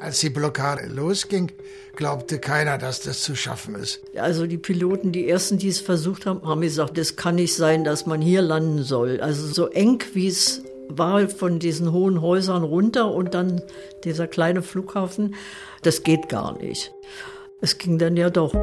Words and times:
Als 0.00 0.20
die 0.20 0.30
Blockade 0.30 0.86
losging, 0.86 1.52
glaubte 1.94 2.38
keiner, 2.38 2.78
dass 2.78 3.00
das 3.00 3.22
zu 3.22 3.36
schaffen 3.36 3.74
ist. 3.74 4.00
Also 4.16 4.46
die 4.46 4.56
Piloten, 4.56 5.12
die 5.12 5.28
ersten, 5.28 5.58
die 5.58 5.68
es 5.68 5.78
versucht 5.78 6.24
haben, 6.24 6.40
haben 6.42 6.62
gesagt, 6.62 6.96
das 6.96 7.16
kann 7.16 7.34
nicht 7.34 7.54
sein, 7.54 7.84
dass 7.84 8.06
man 8.06 8.22
hier 8.22 8.40
landen 8.40 8.82
soll. 8.82 9.20
Also 9.20 9.46
so 9.46 9.68
eng, 9.68 10.02
wie 10.14 10.28
es 10.28 10.62
war 10.88 11.28
von 11.28 11.58
diesen 11.58 11.92
hohen 11.92 12.22
Häusern 12.22 12.64
runter 12.64 13.12
und 13.12 13.34
dann 13.34 13.60
dieser 14.02 14.26
kleine 14.26 14.62
Flughafen, 14.62 15.34
das 15.82 16.02
geht 16.02 16.30
gar 16.30 16.56
nicht. 16.56 16.94
Es 17.60 17.76
ging 17.76 17.98
dann 17.98 18.16
ja 18.16 18.30
doch. 18.30 18.54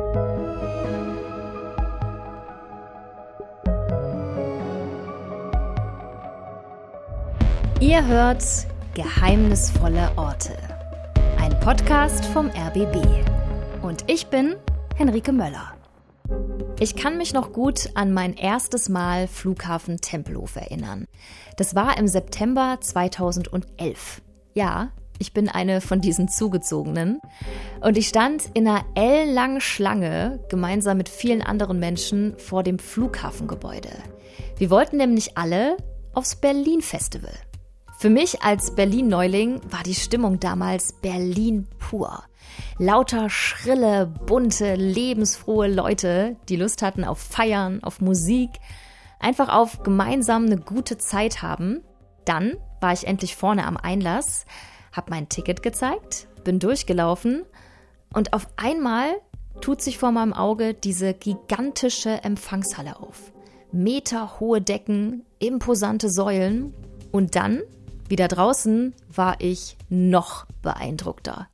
Ihr 7.80 8.08
hört 8.08 8.44
Geheimnisvolle 8.96 10.10
Orte. 10.16 10.77
Ein 11.48 11.62
Podcast 11.62 12.26
vom 12.26 12.48
RBB. 12.48 12.98
Und 13.82 14.04
ich 14.08 14.28
bin 14.28 14.58
Henrike 14.98 15.32
Möller. 15.32 15.76
Ich 16.78 16.98
kann 16.98 17.18
mich 17.18 17.34
noch 17.34 17.54
gut 17.54 17.90
an 17.94 18.12
mein 18.12 18.34
erstes 18.34 18.90
Mal 18.90 19.30
Flughafen 19.30 20.02
Tempelhof 20.02 20.58
erinnern. 20.58 21.06
Das 21.56 21.74
war 21.74 21.98
im 21.98 22.10
September 22.10 22.80
2011. 22.82 24.22
Ja, 24.56 24.92
ich 25.20 25.32
bin 25.32 25.48
eine 25.48 25.80
von 25.80 26.02
diesen 26.02 26.28
Zugezogenen. 26.28 27.22
Und 27.80 27.98
ich 27.98 28.10
stand 28.10 28.44
in 28.54 28.68
einer 28.68 28.84
ellenlangen 28.96 29.62
Schlange 29.62 30.44
gemeinsam 30.50 30.98
mit 30.98 31.08
vielen 31.08 31.42
anderen 31.42 31.80
Menschen 31.80 32.38
vor 32.40 32.62
dem 32.62 32.78
Flughafengebäude. 32.78 33.92
Wir 34.58 34.70
wollten 34.70 34.98
nämlich 34.98 35.38
alle 35.38 35.78
aufs 36.12 36.36
Berlin 36.36 36.82
Festival. 36.82 37.32
Für 38.00 38.12
mich 38.12 38.44
als 38.44 38.76
Berlin-Neuling 38.76 39.60
war 39.72 39.82
die 39.82 39.96
Stimmung 39.96 40.40
damals 40.40 40.94
Berlin 40.94 41.68
pur. 41.80 42.22
Lauter 42.78 43.28
schrille, 43.32 44.06
bunte, 44.06 44.76
lebensfrohe 44.76 45.68
Leute, 45.68 46.36
die 46.48 46.58
Lust 46.58 46.84
hatten 46.84 47.04
auf 47.04 47.18
Feiern, 47.18 47.84
auf 47.84 48.00
Musik, 48.00 48.52
einfach 49.20 49.50
auf 49.50 49.82
gemeinsam 49.82 50.46
eine 50.46 50.58
gute 50.58 51.00
Zeit 51.00 51.42
haben. 51.42 51.82
Dann 52.24 52.58
war 52.82 52.94
ich 52.94 53.08
endlich 53.08 53.36
vorne 53.36 53.66
am 53.66 53.78
Einlass, 53.78 54.46
hab 54.92 55.10
mein 55.10 55.28
Ticket 55.28 55.64
gezeigt, 55.64 56.28
bin 56.44 56.60
durchgelaufen 56.60 57.46
und 58.14 58.34
auf 58.34 58.48
einmal 58.58 59.10
tut 59.60 59.82
sich 59.82 59.98
vor 59.98 60.12
meinem 60.12 60.34
Auge 60.34 60.76
diese 60.76 61.16
gigantische 61.16 62.24
Empfangshalle 62.24 63.00
auf. 63.00 63.32
Meterhohe 63.72 64.62
Decken, 64.62 65.26
imposante 65.40 66.12
Säulen 66.12 66.76
und 67.12 67.36
dann 67.36 67.64
wieder 68.10 68.28
draußen 68.28 68.94
war 69.14 69.36
ich 69.40 69.78
noch 69.90 70.46
beeindruckter. 70.62 71.48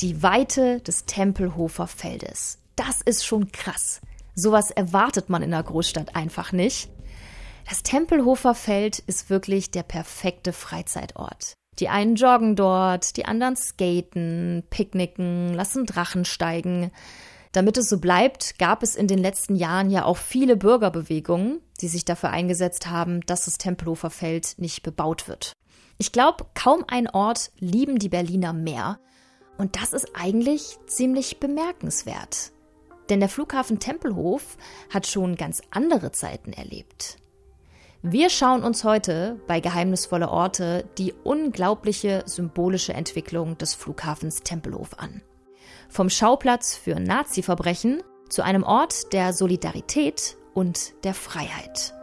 Die 0.00 0.22
Weite 0.22 0.80
des 0.80 1.04
Tempelhofer 1.06 1.86
Feldes. 1.86 2.58
Das 2.76 3.02
ist 3.02 3.24
schon 3.24 3.52
krass. 3.52 4.00
Sowas 4.34 4.70
erwartet 4.70 5.28
man 5.28 5.42
in 5.42 5.50
der 5.50 5.62
Großstadt 5.62 6.16
einfach 6.16 6.52
nicht. 6.52 6.88
Das 7.68 7.82
Tempelhofer 7.82 8.54
Feld 8.54 8.98
ist 9.00 9.30
wirklich 9.30 9.70
der 9.70 9.82
perfekte 9.82 10.52
Freizeitort. 10.52 11.54
Die 11.78 11.88
einen 11.88 12.16
joggen 12.16 12.56
dort, 12.56 13.16
die 13.16 13.24
anderen 13.24 13.56
skaten, 13.56 14.64
picknicken, 14.70 15.54
lassen 15.54 15.86
Drachen 15.86 16.24
steigen. 16.24 16.90
Damit 17.52 17.76
es 17.76 17.88
so 17.88 17.98
bleibt, 17.98 18.58
gab 18.58 18.82
es 18.82 18.96
in 18.96 19.06
den 19.06 19.18
letzten 19.18 19.56
Jahren 19.56 19.90
ja 19.90 20.04
auch 20.04 20.16
viele 20.16 20.56
Bürgerbewegungen, 20.56 21.60
die 21.80 21.88
sich 21.88 22.04
dafür 22.04 22.30
eingesetzt 22.30 22.88
haben, 22.88 23.20
dass 23.26 23.44
das 23.44 23.58
Tempelhofer 23.58 24.10
Feld 24.10 24.54
nicht 24.58 24.82
bebaut 24.82 25.28
wird. 25.28 25.52
Ich 25.98 26.12
glaube, 26.12 26.46
kaum 26.54 26.84
ein 26.88 27.08
Ort 27.08 27.52
lieben 27.58 27.98
die 27.98 28.08
Berliner 28.08 28.52
mehr. 28.52 28.98
Und 29.58 29.76
das 29.80 29.92
ist 29.92 30.08
eigentlich 30.14 30.78
ziemlich 30.86 31.38
bemerkenswert. 31.38 32.52
Denn 33.08 33.20
der 33.20 33.28
Flughafen 33.28 33.78
Tempelhof 33.78 34.56
hat 34.92 35.06
schon 35.06 35.36
ganz 35.36 35.62
andere 35.70 36.12
Zeiten 36.12 36.52
erlebt. 36.52 37.18
Wir 38.02 38.30
schauen 38.30 38.64
uns 38.64 38.82
heute 38.82 39.40
bei 39.46 39.60
Geheimnisvolle 39.60 40.28
Orte 40.28 40.84
die 40.98 41.12
unglaubliche 41.12 42.24
symbolische 42.26 42.94
Entwicklung 42.94 43.56
des 43.58 43.74
Flughafens 43.74 44.42
Tempelhof 44.42 44.98
an. 44.98 45.22
Vom 45.88 46.10
Schauplatz 46.10 46.74
für 46.74 46.98
Nazi-Verbrechen 46.98 48.02
zu 48.28 48.42
einem 48.42 48.64
Ort 48.64 49.12
der 49.12 49.32
Solidarität 49.32 50.36
und 50.52 50.94
der 51.04 51.14
Freiheit. 51.14 51.94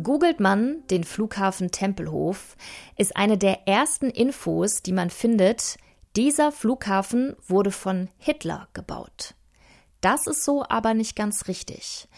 Googelt 0.00 0.40
man 0.40 0.86
den 0.88 1.04
Flughafen 1.04 1.70
Tempelhof, 1.70 2.56
ist 2.96 3.14
eine 3.14 3.36
der 3.36 3.68
ersten 3.68 4.08
Infos, 4.08 4.82
die 4.82 4.92
man 4.92 5.10
findet, 5.10 5.76
dieser 6.16 6.50
Flughafen 6.50 7.36
wurde 7.46 7.70
von 7.70 8.08
Hitler 8.16 8.68
gebaut. 8.72 9.34
Das 10.00 10.26
ist 10.26 10.44
so 10.44 10.64
aber 10.66 10.94
nicht 10.94 11.14
ganz 11.14 11.46
richtig. 11.46 12.08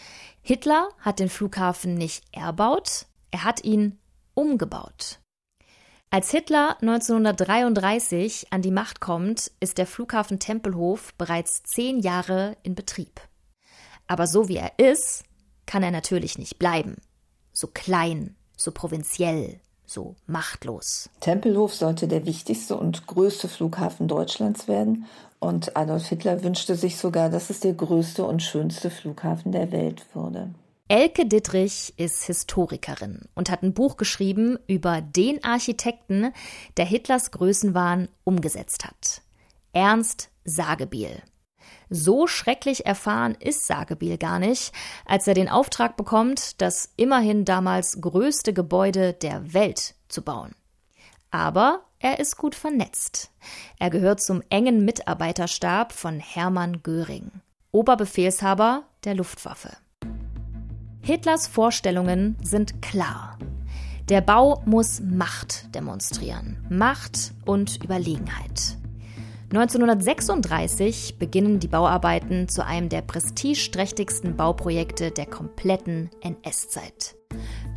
Hitler 0.41 0.87
hat 0.99 1.19
den 1.19 1.27
Flughafen 1.29 1.95
nicht 1.95 2.23
erbaut, 2.31 3.07
er 3.31 3.43
hat 3.43 3.63
ihn 3.65 3.99
umgebaut. 4.35 5.19
Als 6.09 6.31
Hitler 6.31 6.77
1933 6.81 8.53
an 8.53 8.61
die 8.61 8.71
Macht 8.71 9.01
kommt, 9.01 9.51
ist 9.59 9.77
der 9.77 9.87
Flughafen 9.87 10.39
Tempelhof 10.39 11.13
bereits 11.15 11.63
zehn 11.63 11.99
Jahre 11.99 12.55
in 12.63 12.73
Betrieb. 12.73 13.19
Aber 14.07 14.27
so 14.27 14.47
wie 14.47 14.57
er 14.57 14.79
ist, 14.79 15.25
kann 15.65 15.83
er 15.83 15.91
natürlich 15.91 16.37
nicht 16.37 16.57
bleiben 16.57 16.95
so 17.55 17.67
klein, 17.67 18.35
so 18.55 18.71
provinziell, 18.71 19.59
so 19.85 20.15
machtlos. 20.27 21.09
Tempelhof 21.21 21.73
sollte 21.73 22.07
der 22.07 22.25
wichtigste 22.25 22.77
und 22.77 23.07
größte 23.07 23.47
Flughafen 23.47 24.07
Deutschlands 24.07 24.67
werden. 24.67 25.05
Und 25.39 25.75
Adolf 25.77 26.07
Hitler 26.07 26.43
wünschte 26.43 26.75
sich 26.75 26.97
sogar, 26.97 27.29
dass 27.29 27.49
es 27.49 27.59
der 27.59 27.73
größte 27.73 28.25
und 28.25 28.41
schönste 28.41 28.89
Flughafen 28.89 29.51
der 29.51 29.71
Welt 29.71 30.05
würde. 30.13 30.49
Elke 30.87 31.25
Dittrich 31.25 31.93
ist 31.97 32.23
Historikerin 32.25 33.21
und 33.33 33.49
hat 33.49 33.63
ein 33.63 33.73
Buch 33.73 33.97
geschrieben 33.97 34.59
über 34.67 35.01
den 35.01 35.43
Architekten, 35.43 36.31
der 36.77 36.85
Hitlers 36.85 37.31
Größenwahn 37.31 38.07
umgesetzt 38.23 38.85
hat. 38.85 39.21
Ernst 39.73 40.29
Sagebiel. 40.43 41.23
So 41.89 42.27
schrecklich 42.27 42.85
erfahren 42.85 43.35
ist 43.39 43.67
Sagebiel 43.67 44.17
gar 44.17 44.39
nicht, 44.39 44.71
als 45.05 45.27
er 45.27 45.33
den 45.33 45.49
Auftrag 45.49 45.97
bekommt, 45.97 46.61
das 46.61 46.93
immerhin 46.97 47.45
damals 47.45 48.01
größte 48.01 48.53
Gebäude 48.53 49.13
der 49.13 49.53
Welt 49.53 49.95
zu 50.07 50.21
bauen. 50.21 50.55
Aber 51.31 51.81
er 51.99 52.19
ist 52.19 52.37
gut 52.37 52.55
vernetzt. 52.55 53.31
Er 53.79 53.89
gehört 53.89 54.21
zum 54.21 54.41
engen 54.49 54.85
Mitarbeiterstab 54.85 55.91
von 55.91 56.19
Hermann 56.19 56.81
Göring, 56.83 57.31
Oberbefehlshaber 57.71 58.83
der 59.03 59.15
Luftwaffe. 59.15 59.75
Hitlers 61.01 61.47
Vorstellungen 61.47 62.37
sind 62.41 62.81
klar. 62.81 63.37
Der 64.09 64.21
Bau 64.21 64.61
muss 64.65 65.01
Macht 65.01 65.73
demonstrieren. 65.73 66.63
Macht 66.69 67.33
und 67.45 67.83
Überlegenheit. 67.83 68.77
1936 69.51 71.19
beginnen 71.19 71.59
die 71.59 71.67
Bauarbeiten 71.67 72.47
zu 72.47 72.65
einem 72.65 72.89
der 72.89 73.01
prestigeträchtigsten 73.01 74.35
Bauprojekte 74.35 75.11
der 75.11 75.27
kompletten 75.27 76.09
NS-Zeit. 76.21 77.15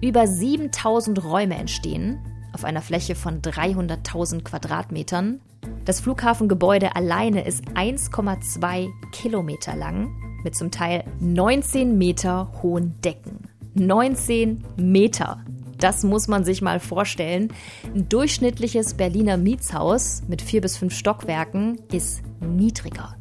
Über 0.01 0.27
7000 0.27 1.23
Räume 1.23 1.57
entstehen 1.57 2.19
auf 2.55 2.65
einer 2.65 2.81
Fläche 2.81 3.15
von 3.15 3.43
300.000 3.43 4.43
Quadratmetern. 4.43 5.41
Das 5.85 6.01
Flughafengebäude 6.01 6.97
alleine 6.97 7.47
ist 7.47 7.65
1,2 7.75 8.89
Kilometer 9.13 9.77
lang 9.77 10.11
mit 10.45 10.57
zum 10.57 10.71
Teil 10.71 11.05
19 11.21 11.99
Meter 11.99 12.51
hohen 12.63 12.99
Decken. 13.03 13.49
19 13.75 14.65
Meter! 14.77 15.45
Das 15.79 16.03
muss 16.03 16.29
man 16.29 16.45
sich 16.45 16.61
mal 16.61 16.81
vorstellen. 16.81 17.53
Ein 17.95 18.09
durchschnittliches 18.09 18.95
Berliner 18.95 19.37
Mietshaus 19.37 20.23
mit 20.29 20.43
vier 20.43 20.61
bis 20.61 20.77
fünf 20.77 20.95
Stockwerken 20.95 21.81
ist 21.93 22.23
niedriger. 22.41 23.17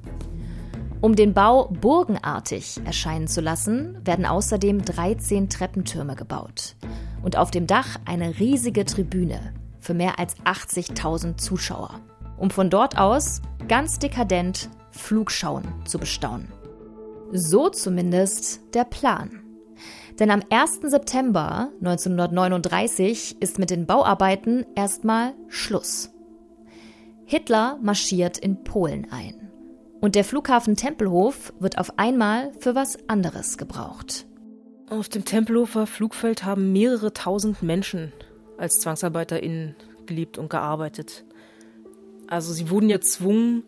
Um 0.99 1.15
den 1.15 1.35
Bau 1.35 1.67
burgenartig 1.69 2.81
erscheinen 2.83 3.27
zu 3.27 3.39
lassen, 3.39 3.99
werden 4.03 4.25
außerdem 4.25 4.83
13 4.83 5.47
Treppentürme 5.49 6.15
gebaut. 6.15 6.75
Und 7.21 7.37
auf 7.37 7.51
dem 7.51 7.67
Dach 7.67 7.99
eine 8.05 8.39
riesige 8.39 8.83
Tribüne 8.85 9.53
für 9.79 9.93
mehr 9.93 10.17
als 10.17 10.35
80.000 10.37 11.37
Zuschauer, 11.37 12.01
um 12.37 12.49
von 12.49 12.71
dort 12.71 12.97
aus 12.97 13.41
ganz 13.67 13.99
dekadent 13.99 14.69
Flugschauen 14.89 15.65
zu 15.85 15.99
bestaunen. 15.99 16.51
So 17.31 17.69
zumindest 17.69 18.61
der 18.73 18.85
Plan. 18.85 19.46
Denn 20.19 20.31
am 20.31 20.41
1. 20.49 20.79
September 20.83 21.71
1939 21.79 23.41
ist 23.41 23.59
mit 23.59 23.69
den 23.69 23.85
Bauarbeiten 23.85 24.65
erstmal 24.75 25.33
Schluss. 25.47 26.11
Hitler 27.25 27.77
marschiert 27.81 28.37
in 28.37 28.63
Polen 28.63 29.07
ein. 29.11 29.51
Und 29.99 30.15
der 30.15 30.23
Flughafen 30.23 30.75
Tempelhof 30.75 31.53
wird 31.59 31.77
auf 31.77 31.97
einmal 31.97 32.51
für 32.59 32.75
was 32.75 32.97
anderes 33.09 33.57
gebraucht. 33.57 34.25
Auf 34.89 35.09
dem 35.09 35.25
Tempelhofer 35.25 35.87
Flugfeld 35.87 36.45
haben 36.45 36.71
mehrere 36.71 37.11
tausend 37.11 37.61
Menschen 37.61 38.13
als 38.57 38.79
ZwangsarbeiterInnen 38.79 39.75
gelebt 40.05 40.37
und 40.37 40.49
gearbeitet. 40.49 41.25
Also 42.27 42.53
sie 42.53 42.69
wurden 42.69 42.89
ja 42.89 42.97
gezwungen, 42.97 43.63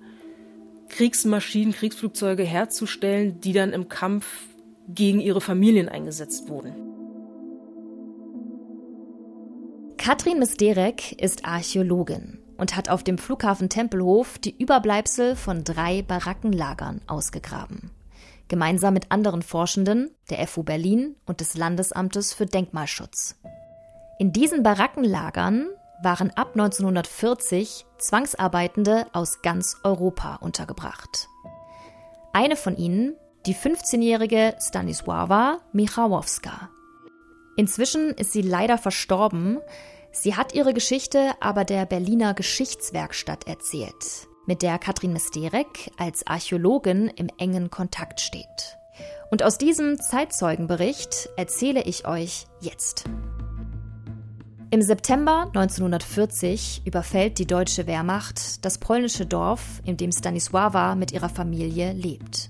Kriegsmaschinen, 0.90 1.74
Kriegsflugzeuge 1.74 2.44
herzustellen, 2.44 3.40
die 3.42 3.54
dann 3.54 3.74
im 3.74 3.90
Kampf 3.90 4.49
gegen 4.90 5.20
ihre 5.20 5.42
Familien 5.42 5.90
eingesetzt 5.90 6.50
wurden. 6.50 6.74
Katrin 9.98 10.40
Misterek 10.40 11.22
ist 11.22 11.46
Archäologin 11.46 12.40
und 12.58 12.76
hat 12.76 12.90
auf 12.90 13.04
dem 13.04 13.18
Flughafen 13.18 13.70
Tempelhof 13.70 14.38
die 14.40 14.56
Überbleibsel 14.58 15.36
von 15.36 15.64
drei 15.64 16.02
Barackenlagern 16.02 17.02
ausgegraben 17.08 17.92
gemeinsam 18.50 18.94
mit 18.94 19.12
anderen 19.12 19.42
Forschenden 19.42 20.12
der 20.30 20.46
FU 20.48 20.64
Berlin 20.64 21.16
und 21.26 21.40
des 21.40 21.56
Landesamtes 21.56 22.34
für 22.34 22.46
Denkmalschutz. 22.46 23.36
In 24.18 24.34
diesen 24.34 24.64
Barackenlagern 24.64 25.70
waren 26.04 26.32
ab 26.32 26.50
1940 26.54 27.86
Zwangsarbeitende 27.98 29.06
aus 29.14 29.42
ganz 29.42 29.78
Europa 29.84 30.36
untergebracht. 30.36 31.30
Eine 32.34 32.56
von 32.58 32.76
ihnen, 32.76 33.16
die 33.46 33.56
15-jährige 33.56 34.56
Stanisława 34.60 35.58
Michałowska. 35.74 36.70
Inzwischen 37.58 38.12
ist 38.12 38.32
sie 38.32 38.42
leider 38.42 38.78
verstorben. 38.78 39.60
Sie 40.12 40.36
hat 40.36 40.54
ihre 40.54 40.74
Geschichte 40.74 41.34
aber 41.40 41.66
der 41.66 41.86
Berliner 41.86 42.34
Geschichtswerkstatt 42.34 43.48
erzählt 43.48 44.30
mit 44.50 44.64
der 44.64 44.80
Katrin 44.80 45.14
Misterek 45.14 45.92
als 45.98 46.26
Archäologin 46.26 47.08
im 47.16 47.30
engen 47.38 47.70
Kontakt 47.70 48.20
steht. 48.20 48.80
Und 49.30 49.44
aus 49.44 49.60
diesem 49.60 50.00
Zeitzeugenbericht 50.00 51.30
erzähle 51.38 51.84
ich 51.84 52.08
euch 52.08 52.48
jetzt. 52.60 53.04
Im 54.72 54.82
September 54.82 55.52
1940 55.54 56.82
überfällt 56.84 57.38
die 57.38 57.46
deutsche 57.46 57.86
Wehrmacht 57.86 58.66
das 58.66 58.80
polnische 58.80 59.28
Dorf, 59.28 59.82
in 59.86 59.98
dem 59.98 60.10
Stanisława 60.10 60.96
mit 60.96 61.12
ihrer 61.12 61.30
Familie 61.30 61.94
lebt. 61.94 62.50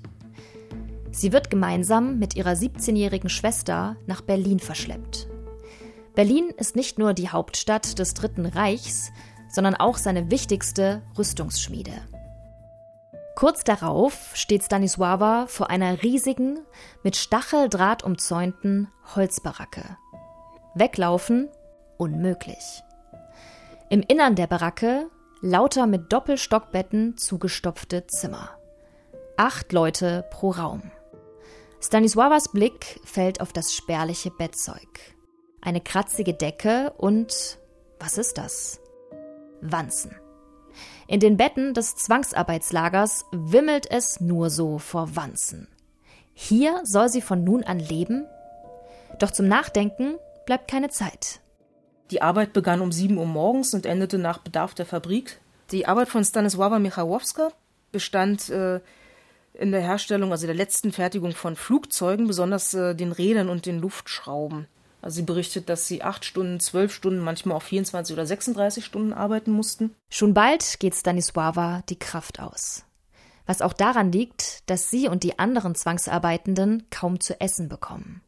Sie 1.11 1.33
wird 1.33 1.49
gemeinsam 1.49 2.19
mit 2.19 2.35
ihrer 2.35 2.51
17-jährigen 2.51 3.29
Schwester 3.29 3.97
nach 4.05 4.21
Berlin 4.21 4.59
verschleppt. 4.59 5.27
Berlin 6.15 6.49
ist 6.57 6.75
nicht 6.75 6.99
nur 6.99 7.13
die 7.13 7.29
Hauptstadt 7.29 7.97
des 7.97 8.13
Dritten 8.13 8.45
Reichs, 8.45 9.11
sondern 9.49 9.75
auch 9.75 9.97
seine 9.97 10.29
wichtigste 10.29 11.01
Rüstungsschmiede. 11.17 11.93
Kurz 13.35 13.63
darauf 13.63 14.31
steht 14.33 14.63
Stanisława 14.63 15.47
vor 15.47 15.69
einer 15.69 16.03
riesigen, 16.03 16.59
mit 17.03 17.15
Stacheldraht 17.15 18.03
umzäunten 18.03 18.89
Holzbaracke. 19.15 19.97
Weglaufen 20.75 21.49
unmöglich. 21.97 22.83
Im 23.89 24.01
Innern 24.01 24.35
der 24.35 24.47
Baracke 24.47 25.09
lauter 25.41 25.87
mit 25.87 26.11
Doppelstockbetten 26.11 27.17
zugestopfte 27.17 28.07
Zimmer. 28.07 28.49
Acht 29.37 29.71
Leute 29.71 30.25
pro 30.31 30.51
Raum. 30.51 30.81
Stanisławas 31.81 32.51
Blick 32.51 32.99
fällt 33.05 33.39
auf 33.39 33.53
das 33.53 33.73
spärliche 33.73 34.31
Bettzeug. 34.31 34.87
Eine 35.61 35.81
kratzige 35.81 36.33
Decke 36.33 36.93
und 36.97 37.57
was 37.99 38.17
ist 38.17 38.37
das? 38.37 38.81
Wanzen. 39.61 40.15
In 41.07 41.19
den 41.19 41.37
Betten 41.37 41.73
des 41.73 41.95
Zwangsarbeitslagers 41.95 43.25
wimmelt 43.31 43.89
es 43.89 44.19
nur 44.19 44.49
so 44.49 44.77
vor 44.77 45.15
Wanzen. 45.15 45.67
Hier 46.33 46.81
soll 46.83 47.09
sie 47.09 47.21
von 47.21 47.43
nun 47.43 47.63
an 47.63 47.79
leben? 47.79 48.25
Doch 49.17 49.31
zum 49.31 49.47
Nachdenken 49.47 50.15
bleibt 50.45 50.69
keine 50.69 50.89
Zeit. 50.89 51.39
Die 52.11 52.21
Arbeit 52.21 52.53
begann 52.53 52.81
um 52.81 52.91
7 52.91 53.17
Uhr 53.17 53.25
morgens 53.25 53.73
und 53.73 53.85
endete 53.85 54.17
nach 54.17 54.39
Bedarf 54.39 54.73
der 54.73 54.85
Fabrik. 54.85 55.39
Die 55.71 55.85
Arbeit 55.85 56.09
von 56.09 56.23
Stanisława 56.23 56.79
Michałowska 56.79 57.51
bestand 57.91 58.49
äh, 58.49 58.79
in 59.59 59.71
der 59.71 59.81
Herstellung, 59.81 60.31
also 60.31 60.45
der 60.45 60.55
letzten 60.55 60.91
Fertigung 60.91 61.33
von 61.33 61.55
Flugzeugen, 61.55 62.27
besonders 62.27 62.73
äh, 62.73 62.95
den 62.95 63.11
Rädern 63.11 63.49
und 63.49 63.65
den 63.65 63.79
Luftschrauben. 63.79 64.67
Also 65.01 65.17
sie 65.17 65.23
berichtet, 65.23 65.69
dass 65.69 65.87
sie 65.87 66.01
acht 66.01 66.25
Stunden, 66.25 66.59
zwölf 66.59 66.93
Stunden, 66.93 67.19
manchmal 67.19 67.57
auch 67.57 67.63
24 67.63 68.13
oder 68.13 68.25
36 68.25 68.83
Stunden 68.83 69.13
arbeiten 69.13 69.51
mussten. 69.51 69.95
Schon 70.09 70.33
bald 70.33 70.79
geht 70.79 70.93
Stanisława 70.93 71.83
die 71.87 71.99
Kraft 71.99 72.39
aus. 72.39 72.83
Was 73.45 73.61
auch 73.61 73.73
daran 73.73 74.11
liegt, 74.11 74.69
dass 74.69 74.89
sie 74.89 75.07
und 75.07 75.23
die 75.23 75.39
anderen 75.39 75.75
Zwangsarbeitenden 75.75 76.87
kaum 76.89 77.19
zu 77.19 77.39
essen 77.39 77.69
bekommen. 77.69 78.21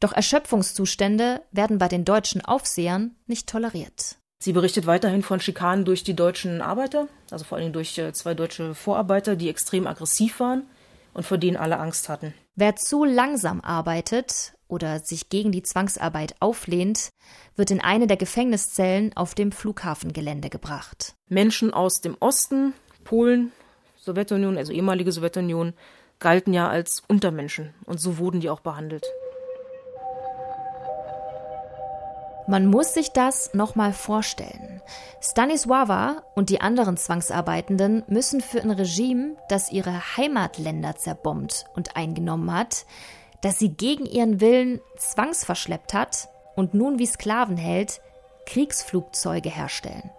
Doch 0.00 0.12
Erschöpfungszustände 0.12 1.42
werden 1.52 1.78
bei 1.78 1.88
den 1.88 2.06
deutschen 2.06 2.42
Aufsehern 2.42 3.14
nicht 3.26 3.48
toleriert. 3.48 4.16
Sie 4.42 4.54
berichtet 4.54 4.86
weiterhin 4.86 5.22
von 5.22 5.38
Schikanen 5.38 5.84
durch 5.84 6.02
die 6.02 6.16
deutschen 6.16 6.62
Arbeiter, 6.62 7.08
also 7.30 7.44
vor 7.44 7.58
allem 7.58 7.74
durch 7.74 7.98
äh, 7.98 8.14
zwei 8.14 8.32
deutsche 8.32 8.74
Vorarbeiter, 8.74 9.36
die 9.36 9.50
extrem 9.50 9.86
aggressiv 9.86 10.40
waren 10.40 10.62
und 11.12 11.26
vor 11.26 11.36
denen 11.36 11.58
alle 11.58 11.78
Angst 11.78 12.08
hatten. 12.08 12.32
Wer 12.54 12.74
zu 12.74 13.04
langsam 13.04 13.60
arbeitet 13.60 14.54
oder 14.66 15.00
sich 15.00 15.28
gegen 15.28 15.52
die 15.52 15.62
Zwangsarbeit 15.62 16.36
auflehnt, 16.40 17.10
wird 17.54 17.70
in 17.70 17.82
eine 17.82 18.06
der 18.06 18.16
Gefängniszellen 18.16 19.14
auf 19.14 19.34
dem 19.34 19.52
Flughafengelände 19.52 20.48
gebracht. 20.48 21.14
Menschen 21.28 21.74
aus 21.74 22.00
dem 22.00 22.16
Osten, 22.18 22.72
Polen, 23.04 23.52
Sowjetunion, 23.98 24.56
also 24.56 24.72
ehemalige 24.72 25.12
Sowjetunion, 25.12 25.74
galten 26.18 26.54
ja 26.54 26.68
als 26.68 27.02
Untermenschen 27.08 27.74
und 27.84 28.00
so 28.00 28.16
wurden 28.16 28.40
die 28.40 28.48
auch 28.48 28.60
behandelt. 28.60 29.06
Man 32.50 32.66
muss 32.66 32.94
sich 32.94 33.12
das 33.12 33.54
nochmal 33.54 33.92
vorstellen. 33.92 34.82
Stanisława 35.22 36.24
und 36.34 36.50
die 36.50 36.60
anderen 36.60 36.96
Zwangsarbeitenden 36.96 38.02
müssen 38.08 38.40
für 38.40 38.60
ein 38.60 38.72
Regime, 38.72 39.36
das 39.48 39.70
ihre 39.70 40.16
Heimatländer 40.16 40.96
zerbombt 40.96 41.66
und 41.76 41.94
eingenommen 41.94 42.52
hat, 42.52 42.86
das 43.40 43.60
sie 43.60 43.68
gegen 43.68 44.04
ihren 44.04 44.40
Willen 44.40 44.80
zwangsverschleppt 44.98 45.94
hat 45.94 46.28
und 46.56 46.74
nun 46.74 46.98
wie 46.98 47.06
Sklaven 47.06 47.56
hält, 47.56 48.00
Kriegsflugzeuge 48.46 49.48
herstellen. 49.48 50.10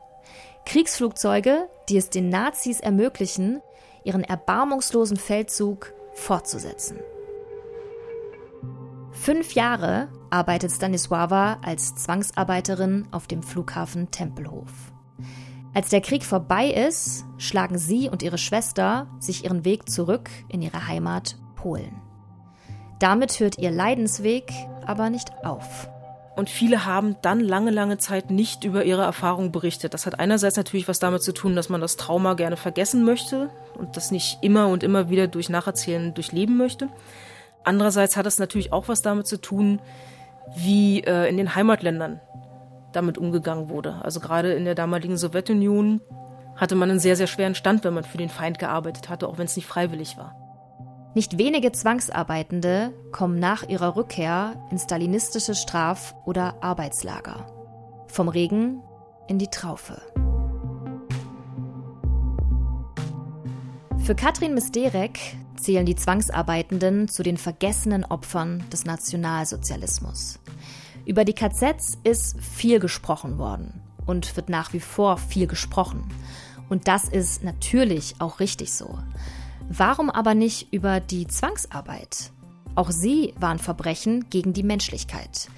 Kriegsflugzeuge, 0.66 1.68
die 1.90 1.98
es 1.98 2.12
den 2.12 2.30
Nazis 2.30 2.80
ermöglichen, 2.80 3.62
ihren 4.06 4.24
erbarmungslosen 4.24 5.18
Feldzug 5.18 5.92
fortzusetzen. 6.14 6.98
Fünf 9.22 9.54
Jahre 9.54 10.08
arbeitet 10.32 10.72
Stanisława 10.72 11.58
als 11.64 11.94
Zwangsarbeiterin 11.94 13.08
auf 13.12 13.28
dem 13.28 13.44
Flughafen 13.44 14.10
Tempelhof. 14.10 14.72
Als 15.76 15.90
der 15.90 16.02
Krieg 16.02 16.26
vorbei 16.26 16.72
ist, 16.72 17.24
schlagen 17.38 17.78
sie 17.78 18.10
und 18.10 18.24
ihre 18.24 18.40
Schwester 18.40 19.06
sich 19.20 19.44
ihren 19.44 19.64
Weg 19.64 19.88
zurück 19.88 20.32
in 20.50 20.64
ihre 20.64 20.88
Heimat 20.88 21.38
Polen. 21.56 22.02
Damit 22.98 23.40
hört 23.40 23.60
ihr 23.60 23.70
Leidensweg 23.70 24.52
aber 24.88 25.12
nicht 25.12 25.46
auf. 25.46 25.88
Und 26.36 26.50
viele 26.50 26.88
haben 26.88 27.16
dann 27.22 27.42
lange, 27.42 27.70
lange 27.70 28.00
Zeit 28.00 28.32
nicht 28.32 28.64
über 28.64 28.86
ihre 28.86 29.04
Erfahrungen 29.04 29.52
berichtet. 29.52 29.94
Das 29.94 30.08
hat 30.08 30.20
einerseits 30.20 30.58
natürlich 30.58 30.88
was 30.88 30.98
damit 30.98 31.22
zu 31.22 31.32
tun, 31.32 31.56
dass 31.56 31.70
man 31.70 31.80
das 31.80 31.96
Trauma 31.96 32.34
gerne 32.34 32.58
vergessen 32.58 33.04
möchte 33.04 33.52
und 33.78 33.98
das 33.98 34.10
nicht 34.10 34.40
immer 34.42 34.70
und 34.70 34.82
immer 34.82 35.12
wieder 35.12 35.28
durch 35.28 35.48
Nacherzählen 35.48 36.12
durchleben 36.16 36.58
möchte. 36.58 36.90
Andererseits 37.64 38.18
hat 38.18 38.26
es 38.26 38.40
natürlich 38.40 38.74
auch 38.74 38.88
was 38.88 39.02
damit 39.02 39.28
zu 39.28 39.40
tun, 39.40 39.80
wie 40.56 41.02
äh, 41.02 41.30
in 41.30 41.38
den 41.38 41.56
Heimatländern 41.56 42.20
damit 42.92 43.18
umgegangen 43.18 43.70
wurde. 43.70 44.04
Also 44.04 44.20
gerade 44.20 44.54
in 44.54 44.66
der 44.66 44.76
damaligen 44.76 45.18
Sowjetunion 45.18 46.02
hatte 46.56 46.76
man 46.76 46.90
einen 46.90 47.00
sehr, 47.00 47.16
sehr 47.16 47.28
schweren 47.28 47.56
Stand, 47.56 47.84
wenn 47.84 47.94
man 47.94 48.04
für 48.04 48.18
den 48.18 48.30
Feind 48.30 48.60
gearbeitet 48.60 49.10
hatte, 49.10 49.28
auch 49.28 49.38
wenn 49.38 49.46
es 49.46 49.56
nicht 49.56 49.68
freiwillig 49.68 50.18
war. 50.18 50.36
Nicht 51.14 51.38
wenige 51.38 51.72
Zwangsarbeitende 51.72 52.94
kommen 53.12 53.38
nach 53.38 53.68
ihrer 53.68 53.96
Rückkehr 53.96 54.54
in 54.72 54.80
stalinistische 54.80 55.56
Straf- 55.56 56.16
oder 56.26 56.56
Arbeitslager. 56.62 57.48
Vom 58.08 58.30
Regen 58.30 58.82
in 59.28 59.38
die 59.38 59.50
Traufe. 59.50 60.02
Für 64.04 64.16
Katrin 64.16 64.54
Misterek 64.54 65.20
zählen 65.62 65.86
die 65.86 65.96
Zwangsarbeitenden 65.96 67.08
zu 67.08 67.24
den 67.24 67.38
vergessenen 67.38 68.04
Opfern 68.04 68.64
des 68.72 68.86
Nationalsozialismus. 68.86 70.40
Über 71.06 71.26
die 71.26 71.34
KZs 71.34 71.98
ist 72.04 72.40
viel 72.40 72.80
gesprochen 72.80 73.38
worden 73.38 73.82
und 74.06 74.36
wird 74.36 74.50
nach 74.50 74.74
wie 74.74 74.80
vor 74.80 75.18
viel 75.18 75.48
gesprochen. 75.48 76.04
Und 76.70 76.88
das 76.88 77.10
ist 77.10 77.44
natürlich 77.44 78.16
auch 78.20 78.40
richtig 78.40 78.74
so. 78.74 78.98
Warum 79.70 80.10
aber 80.10 80.36
nicht 80.36 80.72
über 80.74 81.00
die 81.00 81.28
Zwangsarbeit? 81.28 82.32
Auch 82.76 82.92
sie 82.92 83.34
waren 83.40 83.60
Verbrechen 83.60 84.30
gegen 84.30 84.54
die 84.54 84.64
Menschlichkeit. 84.64 85.50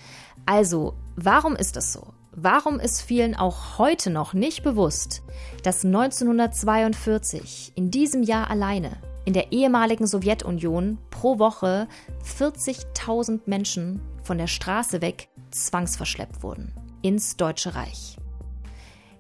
Also, 0.46 0.94
warum 1.16 1.56
ist 1.56 1.76
das 1.76 1.94
so? 1.94 2.14
Warum 2.36 2.80
ist 2.80 3.02
vielen 3.02 3.36
auch 3.36 3.78
heute 3.78 4.10
noch 4.10 4.34
nicht 4.34 4.64
bewusst, 4.64 5.22
dass 5.62 5.86
1942, 5.86 7.74
in 7.76 7.92
diesem 7.92 8.24
Jahr 8.24 8.50
alleine, 8.50 8.98
in 9.26 9.34
der 9.34 9.52
ehemaligen 9.52 10.08
Sowjetunion 10.08 10.98
pro 11.10 11.40
Woche 11.40 11.88
40.000 12.26 13.42
Menschen 13.46 14.02
von 14.24 14.38
der 14.38 14.48
Straße 14.48 15.02
weg 15.02 15.30
zwangsverschleppt 15.52 16.44
wurden 16.44 16.74
ins 17.02 17.36
Deutsche 17.36 17.76
Reich. 17.76 18.18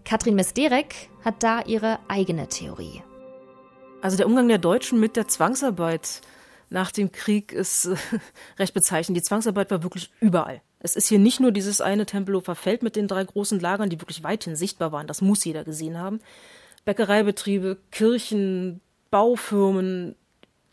Katrin 0.05 0.35
Mesderek 0.35 1.09
hat 1.23 1.43
da 1.43 1.61
ihre 1.61 1.99
eigene 2.07 2.47
Theorie. 2.47 3.01
Also 4.01 4.17
der 4.17 4.25
Umgang 4.25 4.47
der 4.47 4.57
Deutschen 4.57 4.99
mit 4.99 5.15
der 5.15 5.27
Zwangsarbeit 5.27 6.21
nach 6.69 6.91
dem 6.91 7.11
Krieg 7.11 7.53
ist 7.53 7.85
äh, 7.85 7.95
recht 8.59 8.73
bezeichnend. 8.73 9.17
Die 9.17 9.21
Zwangsarbeit 9.21 9.71
war 9.71 9.83
wirklich 9.83 10.11
überall. 10.19 10.61
Es 10.79 10.97
ist 10.97 11.07
hier 11.07 11.19
nicht 11.19 11.39
nur 11.39 11.51
dieses 11.53 11.79
eine 11.79 12.05
Tempelhofer 12.05 12.55
Feld 12.55 12.83
mit 12.83 12.97
den 12.97 13.07
drei 13.07 13.23
großen 13.23 13.59
Lagern, 13.59 13.89
die 13.89 14.01
wirklich 14.01 14.23
weithin 14.23 14.57
sichtbar 14.57 14.91
waren. 14.91 15.07
Das 15.07 15.21
muss 15.21 15.45
jeder 15.45 15.63
gesehen 15.63 15.97
haben. 15.97 16.19
Bäckereibetriebe, 16.83 17.77
Kirchen, 17.91 18.81
Baufirmen, 19.13 20.15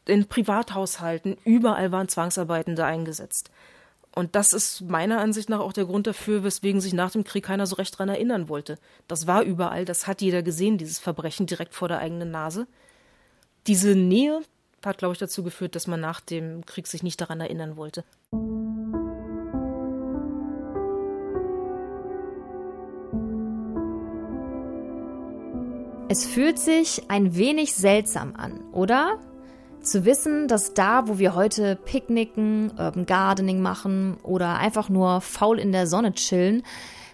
in 0.07 0.27
Privathaushalten, 0.27 1.37
überall 1.45 1.93
waren 1.93 2.09
Zwangsarbeitende 2.09 2.87
eingesetzt. 2.87 3.51
Und 4.15 4.35
das 4.35 4.55
ist 4.55 4.81
meiner 4.81 5.21
Ansicht 5.21 5.51
nach 5.51 5.61
auch 5.61 5.75
der 5.75 5.85
Grund 5.85 6.07
dafür, 6.07 6.43
weswegen 6.43 6.81
sich 6.81 6.95
nach 6.95 7.11
dem 7.11 7.23
Krieg 7.23 7.45
keiner 7.45 7.67
so 7.67 7.77
recht 7.77 7.93
daran 7.93 8.09
erinnern 8.09 8.49
wollte. 8.49 8.79
Das 9.09 9.27
war 9.27 9.43
überall, 9.43 9.85
das 9.85 10.07
hat 10.07 10.23
jeder 10.23 10.43
gesehen, 10.43 10.79
dieses 10.79 10.99
Verbrechen 10.99 11.45
direkt 11.45 11.75
vor 11.75 11.89
der 11.89 11.99
eigenen 11.99 12.31
Nase. 12.31 12.67
Diese 13.67 13.95
Nähe 13.95 14.41
hat, 14.83 14.97
glaube 14.97 15.13
ich, 15.13 15.19
dazu 15.19 15.43
geführt, 15.43 15.77
dass 15.77 15.87
man 15.87 16.01
nach 16.01 16.23
dem 16.23 16.65
Krieg 16.65 16.87
sich 16.87 17.03
nicht 17.03 17.21
daran 17.21 17.43
erinnern 17.43 17.77
wollte. 17.77 18.05
Es 26.13 26.27
fühlt 26.27 26.59
sich 26.59 27.03
ein 27.07 27.37
wenig 27.37 27.73
seltsam 27.73 28.35
an, 28.37 28.65
oder? 28.73 29.21
Zu 29.81 30.05
wissen, 30.05 30.49
dass 30.49 30.75
da, 30.75 31.07
wo 31.07 31.21
wir 31.21 31.37
heute 31.37 31.77
Picknicken, 31.77 32.73
Urban 32.77 33.07
Gardening 33.07 33.63
machen 33.63 34.17
oder 34.25 34.57
einfach 34.57 34.89
nur 34.89 35.21
faul 35.21 35.61
in 35.61 35.71
der 35.71 35.87
Sonne 35.87 36.13
chillen, 36.13 36.65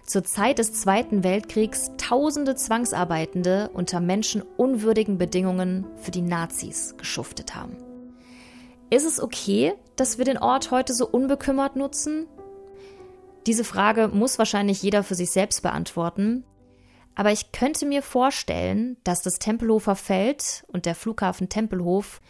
zur 0.03 0.23
Zeit 0.23 0.57
des 0.57 0.73
Zweiten 0.73 1.23
Weltkriegs 1.23 1.91
tausende 1.97 2.55
Zwangsarbeitende 2.55 3.69
unter 3.71 3.99
menschenunwürdigen 3.99 5.19
Bedingungen 5.19 5.85
für 5.97 6.09
die 6.09 6.23
Nazis 6.23 6.95
geschuftet 6.97 7.53
haben. 7.53 7.77
Ist 8.89 9.05
es 9.05 9.21
okay, 9.21 9.75
dass 9.95 10.17
wir 10.17 10.25
den 10.25 10.39
Ort 10.39 10.71
heute 10.71 10.95
so 10.95 11.07
unbekümmert 11.07 11.75
nutzen? 11.75 12.25
Diese 13.45 13.63
Frage 13.63 14.07
muss 14.07 14.39
wahrscheinlich 14.39 14.81
jeder 14.81 15.03
für 15.03 15.13
sich 15.13 15.29
selbst 15.29 15.61
beantworten, 15.61 16.45
aber 17.17 17.31
ich 17.31 17.51
könnte 17.51 17.87
mir 17.87 18.03
vorstellen, 18.03 18.95
dass 19.03 19.23
das 19.23 19.39
Tempelhofer 19.39 19.95
Feld 19.95 20.63
und 20.67 20.85
der 20.85 20.93
Flughafen 20.93 21.49
Tempelhof 21.49 22.21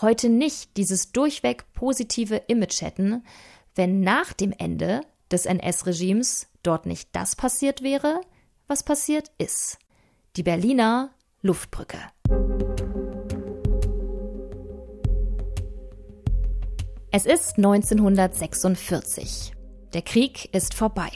heute 0.00 0.28
nicht 0.28 0.76
dieses 0.76 1.10
durchweg 1.10 1.64
positive 1.72 2.36
Image 2.46 2.80
hätten, 2.80 3.24
wenn 3.74 4.02
nach 4.02 4.32
dem 4.32 4.52
Ende 4.56 5.00
des 5.32 5.46
NS-Regimes 5.46 6.46
dort 6.62 6.86
nicht 6.86 7.08
das 7.10 7.34
passiert 7.34 7.82
wäre, 7.82 8.20
was 8.68 8.84
passiert 8.84 9.32
ist. 9.36 9.78
Die 10.36 10.44
Berliner 10.44 11.10
Luftbrücke. 11.42 11.98
Es 17.10 17.26
ist 17.26 17.56
1946. 17.56 19.54
Der 19.92 20.02
Krieg 20.02 20.54
ist 20.54 20.74
vorbei 20.74 21.10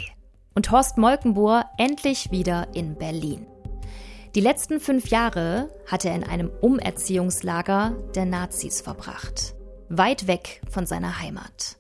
und 0.55 0.71
Horst 0.71 0.99
Molkenbohr 0.99 1.65
endlich 1.79 2.31
wieder 2.31 2.69
in 2.75 2.97
Berlin. 2.97 3.47
Die 4.35 4.41
letzten 4.41 4.79
fünf 4.79 5.09
Jahre 5.09 5.71
hat 5.87 6.05
er 6.05 6.15
in 6.15 6.23
einem 6.23 6.51
Umerziehungslager 6.61 7.97
der 8.15 8.27
Nazis 8.27 8.81
verbracht, 8.81 9.55
weit 9.89 10.29
weg 10.29 10.61
von 10.71 10.87
seiner 10.87 11.21
Heimat. 11.21 11.79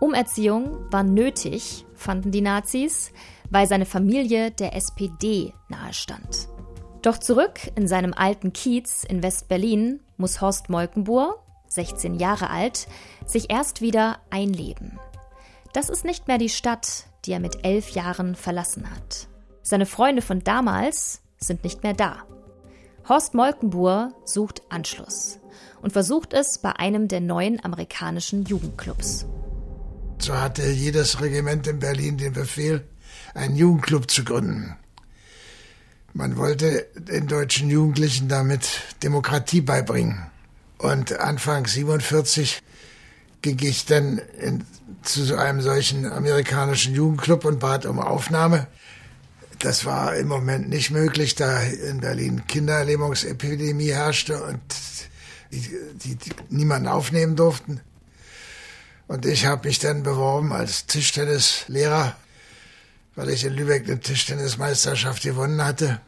Umerziehung 0.00 0.90
war 0.90 1.04
nötig, 1.04 1.86
fanden 1.94 2.32
die 2.32 2.40
Nazis, 2.40 3.12
weil 3.50 3.68
seine 3.68 3.86
Familie 3.86 4.50
der 4.50 4.74
SPD 4.74 5.54
nahestand. 5.68 6.48
Doch 7.02 7.18
zurück 7.18 7.60
in 7.76 7.86
seinem 7.86 8.12
alten 8.14 8.52
Kiez 8.52 9.04
in 9.04 9.22
West-Berlin 9.22 10.00
muss 10.16 10.40
Horst 10.40 10.70
Molkenbohr, 10.70 11.44
16 11.68 12.14
Jahre 12.14 12.50
alt, 12.50 12.88
sich 13.26 13.50
erst 13.50 13.80
wieder 13.80 14.18
einleben. 14.30 14.98
Das 15.72 15.88
ist 15.88 16.04
nicht 16.04 16.28
mehr 16.28 16.38
die 16.38 16.48
Stadt, 16.48 17.06
die 17.24 17.32
er 17.32 17.40
mit 17.40 17.64
elf 17.64 17.90
Jahren 17.90 18.34
verlassen 18.34 18.90
hat. 18.90 19.28
Seine 19.62 19.86
Freunde 19.86 20.22
von 20.22 20.44
damals 20.44 21.20
sind 21.38 21.64
nicht 21.64 21.82
mehr 21.82 21.94
da. 21.94 22.24
Horst 23.08 23.34
Molkenbuhr 23.34 24.14
sucht 24.24 24.62
Anschluss 24.68 25.38
und 25.82 25.92
versucht 25.92 26.32
es 26.32 26.58
bei 26.58 26.72
einem 26.72 27.08
der 27.08 27.20
neuen 27.20 27.62
amerikanischen 27.64 28.44
Jugendclubs. 28.44 29.26
So 30.18 30.34
hatte 30.34 30.70
jedes 30.70 31.20
Regiment 31.20 31.66
in 31.66 31.78
Berlin 31.78 32.16
den 32.16 32.32
Befehl, 32.32 32.86
einen 33.34 33.56
Jugendclub 33.56 34.10
zu 34.10 34.24
gründen. 34.24 34.76
Man 36.14 36.36
wollte 36.36 36.86
den 36.96 37.26
deutschen 37.26 37.68
Jugendlichen 37.68 38.28
damit 38.28 38.66
Demokratie 39.02 39.60
beibringen. 39.60 40.26
Und 40.78 41.18
Anfang 41.18 41.66
47 41.66 42.62
ging 43.42 43.58
ich 43.60 43.84
dann 43.84 44.18
in, 44.40 44.64
zu 45.04 45.38
einem 45.38 45.60
solchen 45.60 46.10
amerikanischen 46.10 46.94
Jugendclub 46.94 47.44
und 47.44 47.60
bat 47.60 47.86
um 47.86 47.98
Aufnahme. 47.98 48.66
Das 49.58 49.84
war 49.84 50.16
im 50.16 50.28
Moment 50.28 50.68
nicht 50.68 50.90
möglich, 50.90 51.34
da 51.34 51.60
in 51.60 52.00
Berlin 52.00 52.46
Kinderlähmungsepidemie 52.46 53.92
herrschte 53.92 54.42
und 54.42 54.60
die, 55.52 55.70
die, 55.94 56.16
die 56.16 56.30
niemanden 56.50 56.88
aufnehmen 56.88 57.36
durften. 57.36 57.80
Und 59.06 59.26
ich 59.26 59.46
habe 59.46 59.68
mich 59.68 59.78
dann 59.78 60.02
beworben 60.02 60.52
als 60.52 60.86
Tischtennislehrer, 60.86 62.16
weil 63.14 63.30
ich 63.30 63.44
in 63.44 63.54
Lübeck 63.54 63.84
eine 63.84 64.00
Tischtennismeisterschaft 64.00 65.22
gewonnen 65.22 65.62
hatte 65.64 66.00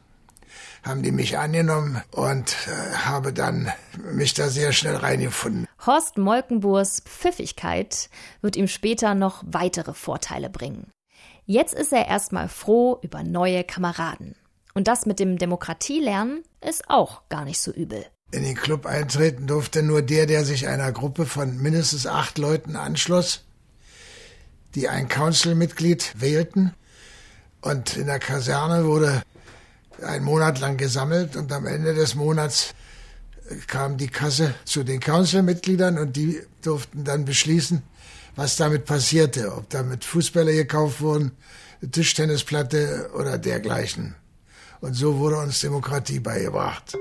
haben 0.87 1.03
die 1.03 1.13
mich 1.13 1.37
angenommen 1.37 2.01
und 2.13 2.57
äh, 2.69 2.95
habe 2.95 3.33
dann 3.33 3.73
mich 4.13 4.35
da 4.35 4.49
sehr 4.49 4.73
schnell 4.73 4.97
reingefunden. 4.97 5.67
Horst 5.85 6.17
Molkenburgs 6.17 7.03
Pfiffigkeit 7.05 8.09
wird 8.41 8.57
ihm 8.57 8.69
später 8.69 9.15
noch 9.15 9.43
weitere 9.47 9.95
Vorteile 9.95 10.49
bringen. 10.49 10.93
Jetzt 11.45 11.75
ist 11.75 11.93
er 11.93 12.07
erstmal 12.07 12.49
froh 12.49 12.99
über 13.03 13.23
neue 13.23 13.65
Kameraden. 13.65 14.37
Und 14.75 14.89
das 14.89 15.07
mit 15.07 15.19
dem 15.19 15.39
Demokratielernen 15.39 16.43
ist 16.61 16.89
auch 16.89 17.29
gar 17.29 17.45
nicht 17.45 17.61
so 17.61 17.73
übel. 17.73 18.05
In 18.31 18.43
den 18.43 18.57
Club 18.57 18.87
eintreten 18.87 19.47
durfte 19.47 19.83
nur 19.83 20.03
der, 20.03 20.27
der 20.27 20.45
sich 20.45 20.67
einer 20.69 20.93
Gruppe 20.93 21.27
von 21.27 21.59
mindestens 21.59 22.07
acht 22.07 22.39
Leuten 22.39 22.77
anschloss, 22.77 23.45
die 24.75 24.89
ein 24.89 25.09
Council-Mitglied 25.09 26.21
wählten. 26.21 26.75
Und 27.61 27.97
in 27.97 28.07
der 28.07 28.19
Kaserne 28.19 28.85
wurde 28.85 29.23
ein 30.03 30.23
Monat 30.23 30.61
lang 30.61 30.77
gesammelt 30.77 31.37
und 31.37 31.53
am 31.53 31.67
Ende 31.67 31.95
des 31.95 32.15
Monats 32.15 32.75
kam 33.67 33.97
die 33.97 34.09
Kasse 34.09 34.55
zu 34.65 34.83
den 34.83 35.01
Council-Mitgliedern 35.01 35.99
und 35.99 36.17
die 36.17 36.41
durften 36.63 37.05
dann 37.05 37.25
beschließen, 37.25 37.83
was 38.35 38.57
damit 38.57 38.85
passierte, 38.85 39.55
ob 39.55 39.71
damit 39.71 40.05
Fußbälle 40.05 40.53
gekauft 40.53 41.01
wurden, 41.01 41.33
Tischtennisplatte 41.91 43.11
oder 43.15 43.39
dergleichen. 43.39 44.15
Und 44.81 44.95
so 44.95 45.19
wurde 45.19 45.39
uns 45.39 45.61
Demokratie 45.61 46.21
beigebracht. 46.21 46.97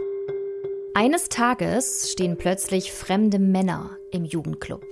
Eines 0.94 1.28
Tages 1.28 2.12
stehen 2.12 2.38
plötzlich 2.38 2.94
fremde 2.94 3.40
Männer 3.40 3.90
im 4.12 4.24
Jugendclub. 4.24 4.86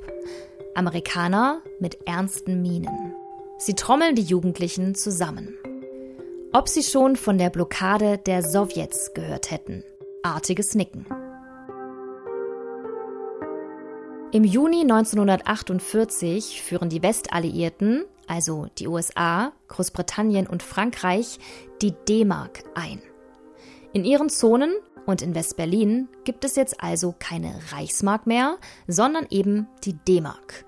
Amerikaner 0.75 1.61
mit 1.79 1.99
ernsten 2.07 2.61
Mienen. 2.61 3.13
Sie 3.57 3.75
trommeln 3.75 4.15
die 4.15 4.23
Jugendlichen 4.23 4.95
zusammen 4.95 5.55
ob 6.53 6.69
sie 6.69 6.83
schon 6.83 7.15
von 7.15 7.39
der 7.39 7.49
Blockade 7.49 8.19
der 8.19 8.43
Sowjets 8.43 9.13
gehört 9.15 9.49
hätten. 9.49 9.83
Artiges 10.21 10.75
Nicken. 10.75 11.07
Im 14.31 14.43
Juni 14.43 14.81
1948 14.81 16.61
führen 16.61 16.89
die 16.89 17.01
Westalliierten, 17.01 18.05
also 18.27 18.67
die 18.77 18.87
USA, 18.87 19.51
Großbritannien 19.67 20.45
und 20.45 20.61
Frankreich, 20.61 21.39
die 21.81 21.91
D-Mark 22.07 22.63
ein. 22.75 23.01
In 23.91 24.05
ihren 24.05 24.29
Zonen 24.29 24.73
und 25.07 25.23
in 25.23 25.33
West-Berlin 25.35 26.07
gibt 26.23 26.45
es 26.45 26.55
jetzt 26.55 26.81
also 26.81 27.15
keine 27.17 27.53
Reichsmark 27.71 28.27
mehr, 28.27 28.57
sondern 28.87 29.25
eben 29.29 29.67
die 29.83 29.93
D-Mark. 29.93 30.65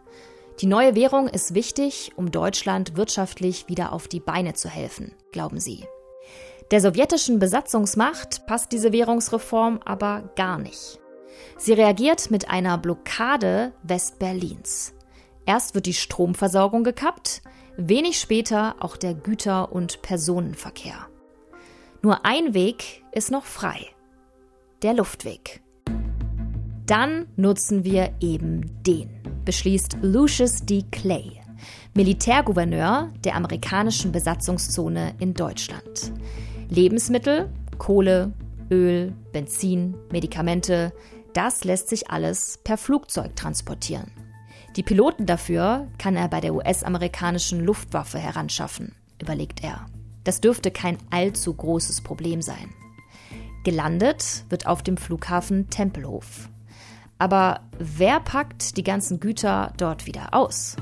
Die 0.62 0.68
neue 0.68 0.96
Währung 0.96 1.28
ist 1.28 1.54
wichtig, 1.54 2.14
um 2.16 2.32
Deutschland 2.32 2.96
wirtschaftlich 2.96 3.68
wieder 3.68 3.92
auf 3.92 4.08
die 4.08 4.22
Beine 4.22 4.54
zu 4.54 4.70
helfen, 4.70 5.14
glauben 5.32 5.60
sie. 5.60 5.86
Der 6.72 6.80
sowjetischen 6.80 7.40
Besatzungsmacht 7.40 8.48
passt 8.48 8.72
diese 8.72 8.94
Währungsreform 8.94 9.82
aber 9.84 10.32
gar 10.36 10.58
nicht. 10.58 11.00
Sie 11.58 11.74
reagiert 11.74 12.32
mit 12.32 12.50
einer 12.50 12.78
Blockade 12.78 13.74
Westberlins. 13.84 14.94
Erst 15.46 15.76
wird 15.76 15.86
die 15.86 15.94
Stromversorgung 15.94 16.84
gekappt, 16.84 17.42
wenig 17.78 18.20
später 18.20 18.76
auch 18.80 18.96
der 18.96 19.14
Güter- 19.14 19.74
und 19.74 20.02
Personenverkehr. 20.02 21.08
Nur 22.02 22.26
ein 22.26 22.54
Weg 22.54 23.04
ist 23.12 23.30
noch 23.30 23.46
frei. 23.46 23.88
Der 24.82 24.94
Luftweg. 24.94 25.62
Dann 26.86 27.26
nutzen 27.36 27.84
wir 27.84 28.14
eben 28.20 28.84
den, 28.84 29.10
beschließt 29.44 29.98
Lucius 30.04 30.66
D. 30.66 30.84
Clay, 30.92 31.42
Militärgouverneur 31.96 33.12
der 33.24 33.36
amerikanischen 33.36 34.12
Besatzungszone 34.12 35.16
in 35.20 35.34
Deutschland. 35.34 36.14
Lebensmittel, 36.70 37.50
Kohle, 37.80 38.34
Öl, 38.70 39.14
Benzin, 39.32 39.96
Medikamente, 40.12 40.94
das 41.34 41.64
lässt 41.64 41.90
sich 41.90 42.12
alles 42.12 42.60
per 42.64 42.78
Flugzeug 42.78 43.36
transportieren. 43.36 44.12
Die 44.76 44.84
Piloten 44.84 45.26
dafür 45.26 45.88
kann 45.98 46.16
er 46.16 46.28
bei 46.28 46.40
der 46.40 46.54
US-amerikanischen 46.54 47.62
Luftwaffe 47.62 48.20
heranschaffen, 48.20 48.94
überlegt 49.20 49.64
er. 49.64 49.88
Das 50.24 50.40
dürfte 50.40 50.70
kein 50.70 50.98
allzu 51.10 51.54
großes 51.54 52.02
Problem 52.02 52.44
sein. 52.44 52.74
Gelandet 53.64 54.46
wird 54.50 54.68
auf 54.68 54.84
dem 54.84 54.98
Flughafen 54.98 55.70
Tempelhof. 55.70 56.50
Aber 57.18 57.62
wer 57.78 58.20
packt 58.20 58.78
die 58.78 58.84
ganzen 58.84 59.20
Güter 59.20 59.74
dort 59.78 60.06
wieder 60.06 60.34
aus? 60.34 60.76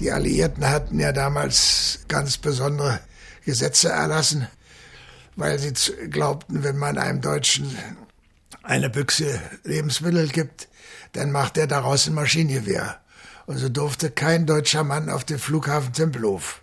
Die 0.00 0.10
Alliierten 0.10 0.68
hatten 0.68 1.00
ja 1.00 1.12
damals 1.12 2.00
ganz 2.08 2.38
besondere 2.38 3.00
Gesetze 3.44 3.88
erlassen, 3.88 4.46
weil 5.36 5.58
sie 5.58 5.72
glaubten, 6.08 6.64
wenn 6.64 6.76
man 6.76 6.98
einem 6.98 7.20
Deutschen 7.20 7.76
eine 8.62 8.90
Büchse 8.90 9.40
Lebensmittel 9.64 10.28
gibt, 10.28 10.68
dann 11.12 11.32
macht 11.32 11.56
er 11.56 11.66
daraus 11.66 12.06
ein 12.06 12.14
Maschinengewehr. 12.14 13.00
Und 13.46 13.58
so 13.58 13.68
durfte 13.68 14.10
kein 14.10 14.46
deutscher 14.46 14.84
Mann 14.84 15.08
auf 15.08 15.24
den 15.24 15.38
Flughafen 15.38 15.92
Tempelhof. 15.92 16.62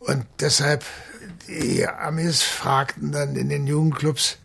Und 0.00 0.26
deshalb, 0.40 0.84
die 1.46 1.86
Amis 1.86 2.42
fragten 2.42 3.12
dann 3.12 3.36
in 3.36 3.48
den 3.48 3.66
Jugendclubs, 3.66 4.38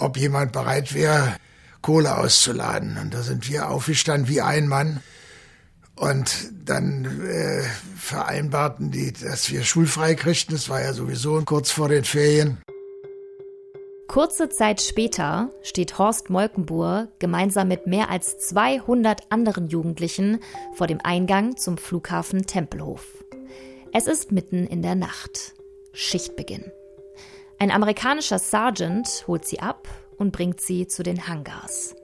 ob 0.00 0.16
jemand 0.16 0.52
bereit 0.52 0.94
wäre, 0.94 1.36
Kohle 1.82 2.18
auszuladen. 2.18 2.98
Und 2.98 3.14
da 3.14 3.22
sind 3.22 3.48
wir 3.48 3.68
aufgestanden 3.68 4.28
wie 4.28 4.40
ein 4.40 4.68
Mann 4.68 5.00
und 5.96 6.50
dann 6.64 7.04
äh, 7.26 7.62
vereinbarten 7.96 8.90
die, 8.90 9.12
dass 9.12 9.50
wir 9.50 9.62
schulfrei 9.64 10.14
kriegten. 10.14 10.54
Das 10.54 10.68
war 10.68 10.80
ja 10.80 10.94
sowieso 10.94 11.40
kurz 11.44 11.70
vor 11.70 11.88
den 11.88 12.04
Ferien. 12.04 12.58
Kurze 14.08 14.48
Zeit 14.48 14.80
später 14.80 15.50
steht 15.62 15.98
Horst 15.98 16.30
Molkenbuhr 16.30 17.08
gemeinsam 17.20 17.68
mit 17.68 17.86
mehr 17.86 18.10
als 18.10 18.38
200 18.38 19.30
anderen 19.30 19.68
Jugendlichen 19.68 20.40
vor 20.74 20.88
dem 20.88 21.00
Eingang 21.00 21.56
zum 21.56 21.78
Flughafen 21.78 22.46
Tempelhof. 22.46 23.06
Es 23.92 24.06
ist 24.06 24.32
mitten 24.32 24.66
in 24.66 24.82
der 24.82 24.96
Nacht. 24.96 25.54
Schichtbeginn. 25.92 26.64
Ein 27.60 27.70
amerikanischer 27.70 28.38
Sergeant 28.38 29.24
holt 29.26 29.44
sie 29.44 29.60
ab 29.60 29.86
und 30.16 30.32
bringt 30.32 30.62
sie 30.62 30.86
zu 30.86 31.02
den 31.02 31.28
Hangars. 31.28 31.94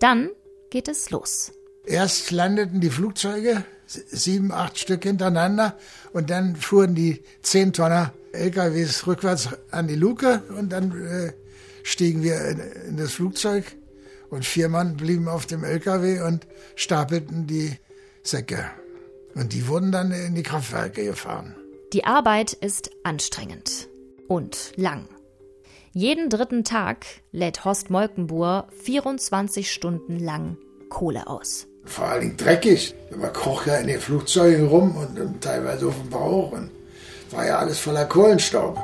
Dann 0.00 0.30
geht 0.70 0.88
es 0.88 1.10
los. 1.10 1.52
Erst 1.86 2.32
landeten 2.32 2.80
die 2.80 2.90
Flugzeuge, 2.90 3.64
sieben, 3.86 4.50
acht 4.50 4.76
Stück 4.76 5.04
hintereinander, 5.04 5.78
und 6.12 6.30
dann 6.30 6.56
fuhren 6.56 6.96
die 6.96 7.22
zehn 7.42 7.72
Tonner 7.72 8.12
LKWs 8.32 9.06
rückwärts 9.06 9.50
an 9.70 9.86
die 9.86 9.94
Luke 9.94 10.42
und 10.58 10.70
dann 10.70 10.90
äh, 11.06 11.32
stiegen 11.84 12.24
wir 12.24 12.40
in, 12.48 12.58
in, 12.88 12.96
das 12.96 13.12
Flugzeug 13.12 13.66
und 14.30 14.44
vier 14.44 14.68
Mann 14.68 14.96
blieben 14.96 15.28
auf 15.28 15.46
dem 15.46 15.62
LKW 15.62 16.22
und 16.22 16.44
stapelten 16.74 17.46
die 17.46 17.78
Säcke. 18.24 18.68
Und 19.36 19.52
die 19.52 19.68
wurden 19.68 19.92
dann 19.92 20.10
in 20.10 20.34
die 20.34 20.42
Kraftwerke 20.42 21.04
gefahren. 21.04 21.54
Die 21.92 22.04
Arbeit 22.04 22.52
ist 22.52 22.90
anstrengend 23.04 23.88
und 24.28 24.72
lang. 24.76 25.08
Jeden 25.92 26.28
dritten 26.28 26.64
Tag 26.64 27.06
lädt 27.30 27.64
Horst 27.64 27.88
Molkenbuhr 27.90 28.66
24 28.82 29.70
Stunden 29.70 30.18
lang 30.18 30.56
Kohle 30.88 31.28
aus. 31.28 31.66
Vor 31.84 32.06
allen 32.06 32.20
Dingen 32.20 32.36
dreckig. 32.36 32.94
Man 33.16 33.32
kroch 33.32 33.66
ja 33.66 33.76
in 33.76 33.86
den 33.86 34.00
Flugzeugen 34.00 34.66
rum 34.66 34.96
und, 34.96 35.20
und 35.20 35.40
teilweise 35.40 35.88
auf 35.88 36.00
dem 36.00 36.10
Bauch 36.10 36.52
und 36.52 36.70
war 37.30 37.46
ja 37.46 37.58
alles 37.58 37.78
voller 37.78 38.06
Kohlenstaub. 38.06 38.78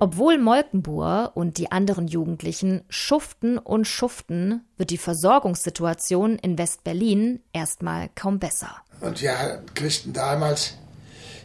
Obwohl 0.00 0.38
Molkenbuhr 0.38 1.32
und 1.34 1.56
die 1.56 1.72
anderen 1.72 2.08
Jugendlichen 2.08 2.82
schuften 2.88 3.58
und 3.58 3.86
schuften, 3.86 4.64
wird 4.76 4.90
die 4.90 4.98
Versorgungssituation 4.98 6.36
in 6.36 6.58
West-Berlin 6.58 7.40
erstmal 7.52 8.10
kaum 8.14 8.38
besser. 8.38 8.76
Und 9.00 9.22
wir 9.22 9.62
kriegten 9.74 10.12
damals 10.12 10.74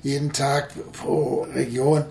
jeden 0.04 0.34
Tag 0.34 0.74
pro 0.94 1.48
Region 1.54 2.06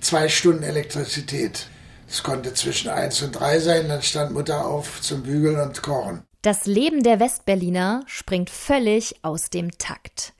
zwei 0.00 0.28
Stunden 0.28 0.62
Elektrizität. 0.62 1.66
Es 2.08 2.22
konnte 2.22 2.52
zwischen 2.52 2.90
eins 2.90 3.22
und 3.22 3.32
drei 3.32 3.58
sein, 3.58 3.88
dann 3.88 4.02
stand 4.02 4.32
Mutter 4.32 4.66
auf 4.66 5.00
zum 5.00 5.22
Bügeln 5.22 5.58
und 5.58 5.82
Kochen. 5.82 6.22
Das 6.42 6.66
Leben 6.66 7.02
der 7.02 7.20
Westberliner 7.20 8.02
springt 8.06 8.50
völlig 8.50 9.24
aus 9.24 9.48
dem 9.48 9.70
Takt. 9.78 10.34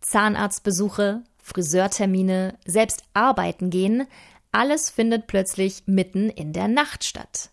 Zahnarztbesuche, 0.00 1.22
Friseurtermine, 1.42 2.58
selbst 2.64 3.02
arbeiten 3.14 3.70
gehen, 3.70 4.06
alles 4.50 4.90
findet 4.90 5.26
plötzlich 5.26 5.82
mitten 5.86 6.30
in 6.30 6.52
der 6.52 6.68
Nacht 6.68 7.04
statt. 7.04 7.50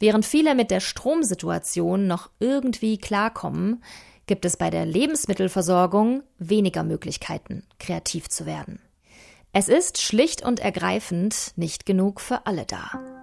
Während 0.00 0.24
viele 0.24 0.54
mit 0.54 0.70
der 0.70 0.80
Stromsituation 0.80 2.06
noch 2.06 2.30
irgendwie 2.38 2.98
klarkommen, 2.98 3.82
gibt 4.28 4.44
es 4.44 4.56
bei 4.56 4.70
der 4.70 4.86
Lebensmittelversorgung 4.86 6.22
weniger 6.38 6.84
Möglichkeiten, 6.84 7.64
kreativ 7.80 8.28
zu 8.28 8.46
werden. 8.46 8.80
Es 9.52 9.68
ist 9.68 10.00
schlicht 10.00 10.44
und 10.44 10.60
ergreifend 10.60 11.52
nicht 11.56 11.84
genug 11.84 12.20
für 12.20 12.46
alle 12.46 12.64
da. 12.64 13.17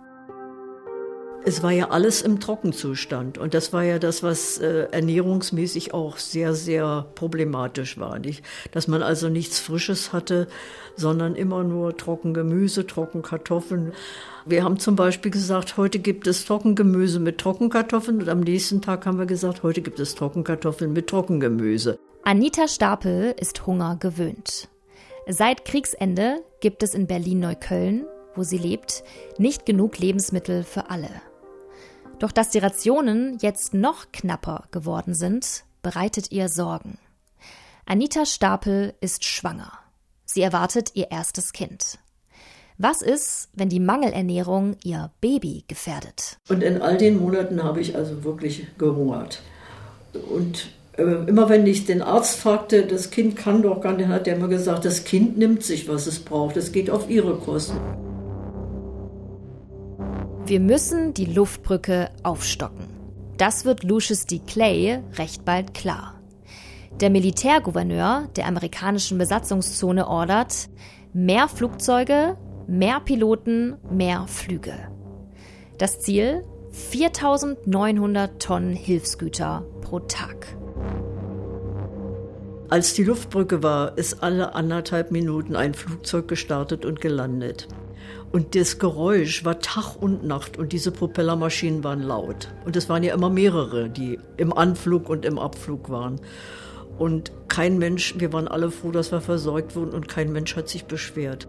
Es 1.48 1.62
war 1.62 1.72
ja 1.72 1.92
alles 1.92 2.24
im 2.24 2.40
Trockenzustand 2.40 3.38
und 3.38 3.54
das 3.54 3.72
war 3.72 3.84
ja 3.84 4.00
das, 4.00 4.24
was 4.24 4.58
äh, 4.58 4.88
ernährungsmäßig 4.90 5.94
auch 5.94 6.18
sehr, 6.18 6.56
sehr 6.56 7.06
problematisch 7.14 8.00
war. 8.00 8.18
Nicht? 8.18 8.44
Dass 8.72 8.88
man 8.88 9.04
also 9.04 9.30
nichts 9.30 9.60
Frisches 9.60 10.12
hatte, 10.12 10.48
sondern 10.96 11.36
immer 11.36 11.64
nur 11.64 11.96
Trockengemüse, 11.98 12.88
Trockenkartoffeln. 12.88 13.94
Wir 14.48 14.64
haben 14.64 14.80
zum 14.80 14.96
Beispiel 14.96 15.30
gesagt, 15.30 15.78
heute 15.78 16.00
gibt 16.00 16.26
es 16.26 16.46
Trockengemüse 16.46 17.20
mit 17.20 17.38
Trockenkartoffeln 17.38 18.24
und 18.24 18.30
am 18.30 18.40
nächsten 18.40 18.82
Tag 18.82 19.06
haben 19.06 19.20
wir 19.20 19.28
gesagt, 19.28 19.62
heute 19.62 19.82
gibt 19.82 20.00
es 20.00 20.16
Trockenkartoffeln 20.16 20.94
mit 20.94 21.06
Trockengemüse. 21.06 22.00
Anita 22.24 22.68
Stapel 22.68 23.36
ist 23.40 23.68
Hunger 23.68 23.98
gewöhnt. 24.00 24.68
Seit 25.28 25.64
Kriegsende 25.64 26.44
gibt 26.60 26.82
es 26.82 26.96
in 26.96 27.06
Berlin-Neukölln, 27.06 28.08
wo 28.34 28.42
sie 28.42 28.58
lebt, 28.58 29.04
nicht 29.38 29.68
genug 29.68 30.00
Lebensmittel 30.00 30.64
für 30.64 30.90
alle. 30.90 31.10
Doch 32.20 32.32
dass 32.32 32.50
die 32.50 32.60
Rationen 32.60 33.38
jetzt 33.42 33.74
noch 33.74 34.12
knapper 34.12 34.66
geworden 34.72 35.14
sind, 35.14 35.66
bereitet 35.82 36.32
ihr 36.32 36.50
Sorgen. 36.50 36.98
Anita 37.86 38.26
Stapel 38.26 38.94
ist 39.02 39.26
schwanger. 39.26 39.72
Sie 40.26 40.42
erwartet 40.42 40.92
ihr 40.96 41.12
erstes 41.12 41.54
Kind. 41.54 42.00
Was 42.78 43.02
ist, 43.02 43.50
wenn 43.54 43.70
die 43.70 43.80
Mangelernährung 43.80 44.76
ihr 44.84 45.12
Baby 45.22 45.64
gefährdet? 45.68 46.38
Und 46.50 46.64
in 46.64 46.82
all 46.82 46.98
den 46.98 47.20
Monaten 47.20 47.64
habe 47.64 47.80
ich 47.80 47.96
also 47.96 48.24
wirklich 48.24 48.68
gehungert. 48.78 49.42
Und 50.14 50.70
äh, 50.98 51.04
immer 51.04 51.48
wenn 51.48 51.66
ich 51.68 51.86
den 51.86 52.02
Arzt 52.02 52.38
fragte, 52.38 52.86
das 52.86 53.12
Kind 53.12 53.36
kann 53.36 53.62
doch 53.62 53.82
gar 53.82 53.94
nicht, 53.94 54.08
hat 54.08 54.28
er 54.28 54.36
immer 54.36 54.48
gesagt, 54.48 54.84
das 54.84 55.04
Kind 55.04 55.38
nimmt 55.38 55.64
sich, 55.64 55.88
was 55.88 56.08
es 56.08 56.20
braucht. 56.20 56.58
Es 56.58 56.72
geht 56.72 56.90
auf 56.90 57.10
ihre 57.10 57.36
Kosten. 57.36 57.78
Wir 60.48 60.60
müssen 60.60 61.16
die 61.16 61.26
Luftbrücke 61.26 62.12
aufstocken. 62.22 62.86
Das 63.36 63.66
wird 63.66 63.84
Lucius 63.84 64.28
D. 64.28 64.40
Clay 64.46 65.02
recht 65.18 65.44
bald 65.44 65.74
klar. 65.74 66.22
Der 67.00 67.10
Militärgouverneur 67.10 68.30
der 68.36 68.46
amerikanischen 68.46 69.18
Besatzungszone 69.18 70.08
ordert 70.08 70.70
mehr 71.14 71.48
Flugzeuge, 71.48 72.38
mehr 72.68 73.00
Piloten, 73.00 73.78
mehr 73.90 74.28
Flüge. 74.28 74.76
Das 75.80 76.00
Ziel 76.02 76.44
4900 76.70 78.40
Tonnen 78.40 78.76
Hilfsgüter 78.76 79.66
pro 79.82 80.00
Tag. 80.02 80.56
Als 82.70 82.94
die 82.94 83.04
Luftbrücke 83.04 83.64
war, 83.64 83.98
ist 83.98 84.22
alle 84.22 84.54
anderthalb 84.54 85.10
Minuten 85.10 85.56
ein 85.56 85.74
Flugzeug 85.74 86.28
gestartet 86.28 86.86
und 86.86 87.02
gelandet. 87.02 87.68
Und 88.32 88.56
das 88.56 88.80
Geräusch 88.80 89.46
war 89.46 89.60
Tag 89.60 89.96
und 89.96 90.26
Nacht 90.26 90.58
und 90.58 90.74
diese 90.74 90.92
Propellermaschinen 90.92 91.84
waren 91.84 92.02
laut. 92.02 92.54
Und 92.66 92.76
es 92.76 92.90
waren 92.90 93.04
ja 93.04 93.14
immer 93.14 93.30
mehrere, 93.30 93.90
die 93.90 94.20
im 94.38 94.52
Anflug 94.52 95.10
und 95.10 95.26
im 95.26 95.40
Abflug 95.40 95.90
waren. 95.90 96.20
Und 96.98 97.32
kein 97.48 97.78
Mensch, 97.78 98.16
wir 98.18 98.34
waren 98.34 98.48
alle 98.48 98.72
froh, 98.72 98.92
dass 98.92 99.12
wir 99.12 99.22
versorgt 99.22 99.76
wurden 99.76 99.94
und 99.94 100.08
kein 100.08 100.32
Mensch 100.32 100.56
hat 100.56 100.70
sich 100.70 100.86
beschwert. 100.86 101.48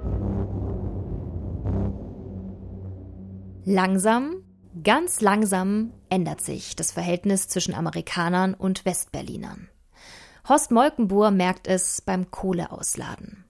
Langsam, 3.64 4.44
ganz 4.84 5.20
langsam 5.20 5.92
ändert 6.08 6.40
sich 6.40 6.76
das 6.76 6.92
Verhältnis 6.92 7.48
zwischen 7.48 7.74
Amerikanern 7.74 8.54
und 8.54 8.84
Westberlinern. 8.84 9.68
Horst 10.48 10.70
Molkenbuhr 10.70 11.32
merkt 11.32 11.66
es 11.66 12.00
beim 12.00 12.30
Kohleausladen. 12.30 13.45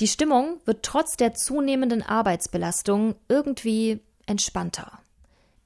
Die 0.00 0.08
Stimmung 0.08 0.60
wird 0.64 0.82
trotz 0.82 1.18
der 1.18 1.34
zunehmenden 1.34 2.02
Arbeitsbelastung 2.02 3.16
irgendwie 3.28 4.00
entspannter. 4.24 4.98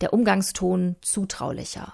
Der 0.01 0.13
Umgangston 0.13 0.97
zutraulicher. 1.03 1.93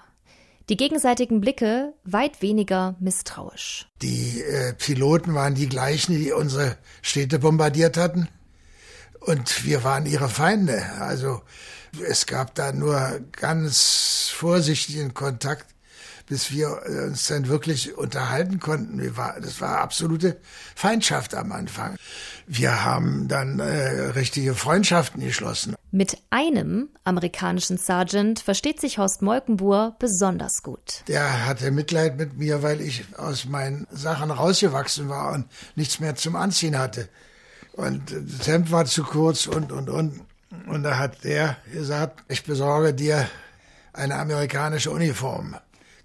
Die 0.67 0.75
gegenseitigen 0.75 1.39
Blicke 1.39 1.93
weit 2.03 2.41
weniger 2.41 2.95
misstrauisch. 2.99 3.87
Die 4.01 4.41
äh, 4.41 4.73
Piloten 4.73 5.35
waren 5.35 5.53
die 5.53 5.69
gleichen, 5.69 6.15
die 6.15 6.31
unsere 6.31 6.77
Städte 7.03 7.37
bombardiert 7.37 7.95
hatten. 7.95 8.27
Und 9.19 9.63
wir 9.63 9.83
waren 9.83 10.07
ihre 10.07 10.29
Feinde. 10.29 10.83
Also 10.99 11.43
es 12.03 12.25
gab 12.25 12.55
da 12.55 12.71
nur 12.71 13.19
ganz 13.33 14.31
vorsichtigen 14.33 15.13
Kontakt 15.13 15.67
bis 16.31 16.49
wir 16.49 16.83
äh, 16.85 17.07
uns 17.07 17.27
dann 17.27 17.49
wirklich 17.49 17.97
unterhalten 17.97 18.61
konnten. 18.61 19.01
das 19.41 19.59
war 19.59 19.79
absolute 19.79 20.39
Feindschaft 20.75 21.35
am 21.35 21.51
Anfang. 21.51 21.97
Wir 22.53 22.83
haben 22.83 23.29
dann 23.29 23.59
äh, 23.59 24.09
richtige 24.09 24.55
Freundschaften 24.55 25.23
geschlossen. 25.23 25.73
Mit 25.89 26.17
einem 26.31 26.89
amerikanischen 27.05 27.77
Sergeant 27.77 28.41
versteht 28.41 28.81
sich 28.81 28.97
Horst 28.97 29.21
Molkenbuhr 29.21 29.95
besonders 29.99 30.61
gut. 30.61 31.05
Der 31.07 31.45
hatte 31.45 31.71
Mitleid 31.71 32.17
mit 32.17 32.37
mir, 32.37 32.61
weil 32.61 32.81
ich 32.81 33.05
aus 33.17 33.45
meinen 33.45 33.87
Sachen 33.89 34.31
rausgewachsen 34.31 35.07
war 35.07 35.31
und 35.31 35.45
nichts 35.77 36.01
mehr 36.01 36.15
zum 36.15 36.35
Anziehen 36.35 36.77
hatte. 36.77 37.07
Und 37.71 38.11
das 38.11 38.47
Hemd 38.47 38.69
war 38.69 38.83
zu 38.83 39.03
kurz 39.03 39.47
und, 39.47 39.71
und, 39.71 39.89
und. 39.89 40.19
Und 40.67 40.83
da 40.83 40.97
hat 40.97 41.23
er 41.23 41.55
gesagt, 41.71 42.21
ich 42.27 42.43
besorge 42.43 42.93
dir 42.93 43.29
eine 43.93 44.15
amerikanische 44.15 44.91
Uniform. 44.91 45.55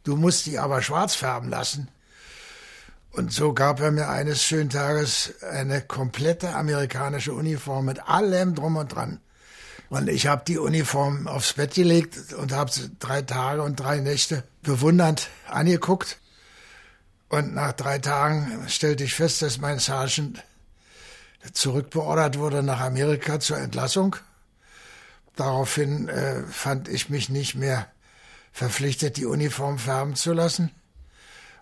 Du 0.04 0.14
musst 0.14 0.46
die 0.46 0.60
aber 0.60 0.80
schwarz 0.80 1.16
färben 1.16 1.50
lassen. 1.50 1.88
Und 3.16 3.32
so 3.32 3.54
gab 3.54 3.80
er 3.80 3.92
mir 3.92 4.10
eines 4.10 4.44
schönen 4.44 4.68
Tages 4.68 5.32
eine 5.42 5.80
komplette 5.80 6.54
amerikanische 6.54 7.32
Uniform 7.32 7.86
mit 7.86 8.06
allem 8.06 8.54
drum 8.54 8.76
und 8.76 8.94
dran. 8.94 9.20
Und 9.88 10.10
ich 10.10 10.26
habe 10.26 10.42
die 10.46 10.58
Uniform 10.58 11.26
aufs 11.26 11.54
Bett 11.54 11.72
gelegt 11.72 12.34
und 12.34 12.52
habe 12.52 12.70
sie 12.70 12.90
drei 12.98 13.22
Tage 13.22 13.62
und 13.62 13.76
drei 13.76 14.00
Nächte 14.00 14.44
bewundernd 14.60 15.30
angeguckt. 15.48 16.18
Und 17.30 17.54
nach 17.54 17.72
drei 17.72 18.00
Tagen 18.00 18.66
stellte 18.68 19.04
ich 19.04 19.14
fest, 19.14 19.40
dass 19.40 19.56
mein 19.56 19.78
Sergeant 19.78 20.44
zurückbeordert 21.54 22.36
wurde 22.36 22.62
nach 22.62 22.80
Amerika 22.80 23.40
zur 23.40 23.56
Entlassung. 23.56 24.16
Daraufhin 25.36 26.10
äh, 26.10 26.42
fand 26.42 26.88
ich 26.88 27.08
mich 27.08 27.30
nicht 27.30 27.54
mehr 27.54 27.86
verpflichtet, 28.52 29.16
die 29.16 29.24
Uniform 29.24 29.78
färben 29.78 30.16
zu 30.16 30.34
lassen 30.34 30.70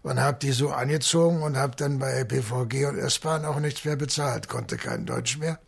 und 0.05 0.21
habe 0.21 0.39
die 0.41 0.53
so 0.53 0.71
angezogen 0.71 1.43
und 1.43 1.57
habe 1.57 1.75
dann 1.77 1.99
bei 1.99 2.23
BVG 2.25 2.87
und 2.87 2.99
S-Bahn 2.99 3.45
auch 3.45 3.59
nichts 3.59 3.85
mehr 3.85 3.97
bezahlt, 3.97 4.49
konnte 4.49 4.77
kein 4.77 5.07
Deutsch 5.07 5.39
mehr, 5.39 5.59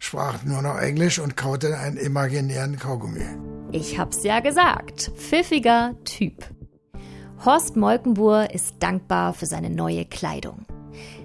sprach 0.00 0.42
nur 0.42 0.62
noch 0.62 0.78
Englisch 0.78 1.18
und 1.18 1.36
kaute 1.36 1.78
einen 1.78 1.98
imaginären 1.98 2.78
Kaugummi. 2.78 3.26
Ich 3.70 3.98
hab's 3.98 4.24
ja 4.24 4.40
gesagt, 4.40 5.12
pfiffiger 5.16 5.94
Typ. 6.04 6.44
Horst 7.44 7.76
Molkenbuhr 7.76 8.52
ist 8.52 8.76
dankbar 8.80 9.34
für 9.34 9.46
seine 9.46 9.70
neue 9.70 10.06
Kleidung. 10.06 10.64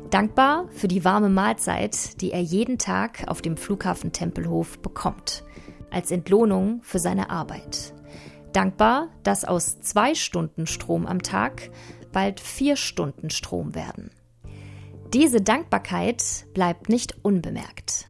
Dankbar 0.09 0.67
für 0.75 0.89
die 0.89 1.05
warme 1.05 1.29
Mahlzeit, 1.29 2.21
die 2.21 2.33
er 2.33 2.41
jeden 2.41 2.77
Tag 2.77 3.23
auf 3.27 3.41
dem 3.41 3.55
Flughafen 3.55 4.11
Tempelhof 4.11 4.79
bekommt, 4.79 5.43
als 5.89 6.11
Entlohnung 6.11 6.81
für 6.83 6.99
seine 6.99 7.29
Arbeit. 7.29 7.93
Dankbar, 8.51 9.07
dass 9.23 9.45
aus 9.45 9.79
zwei 9.79 10.13
Stunden 10.13 10.67
Strom 10.67 11.07
am 11.07 11.23
Tag 11.23 11.71
bald 12.13 12.39
vier 12.39 12.77
Stunden 12.77 13.29
Strom 13.29 13.75
werden. 13.75 14.11
Diese 15.13 15.41
Dankbarkeit 15.41 16.45
bleibt 16.53 16.89
nicht 16.89 17.15
unbemerkt. 17.21 18.09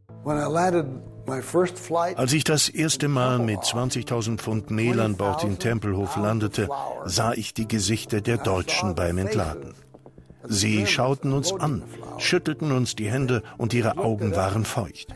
Als 2.16 2.34
ich 2.34 2.44
das 2.44 2.70
erste 2.70 3.08
Mal 3.08 3.40
mit 3.40 3.60
20.000 3.60 4.38
Pfund 4.38 4.72
Mehl 4.72 5.00
an 5.00 5.18
Bord 5.18 5.44
in 5.44 5.60
Tempelhof 5.60 6.16
landete, 6.16 6.70
sah 7.06 7.34
ich 7.34 7.54
die 7.54 7.68
Gesichter 7.68 8.22
der 8.22 8.38
Deutschen 8.38 8.96
beim 8.96 9.18
Entladen. 9.18 9.74
Sie 10.46 10.86
schauten 10.86 11.34
uns 11.34 11.54
an, 11.54 11.84
schüttelten 12.18 12.72
uns 12.72 12.96
die 12.96 13.10
Hände 13.10 13.44
und 13.58 13.74
ihre 13.74 13.98
Augen 13.98 14.36
waren 14.36 14.66
feucht. 14.66 15.14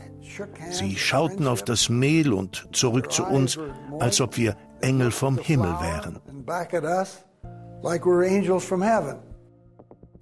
Sie 0.70 0.96
schauten 0.96 1.46
auf 1.46 1.62
das 1.62 1.88
Mehl 1.88 2.32
und 2.32 2.68
zurück 2.72 3.12
zu 3.12 3.24
uns, 3.24 3.58
als 3.98 4.20
ob 4.20 4.36
wir 4.36 4.56
Engel 4.80 5.10
vom 5.10 5.38
Himmel 5.38 5.74
wären. 5.80 6.20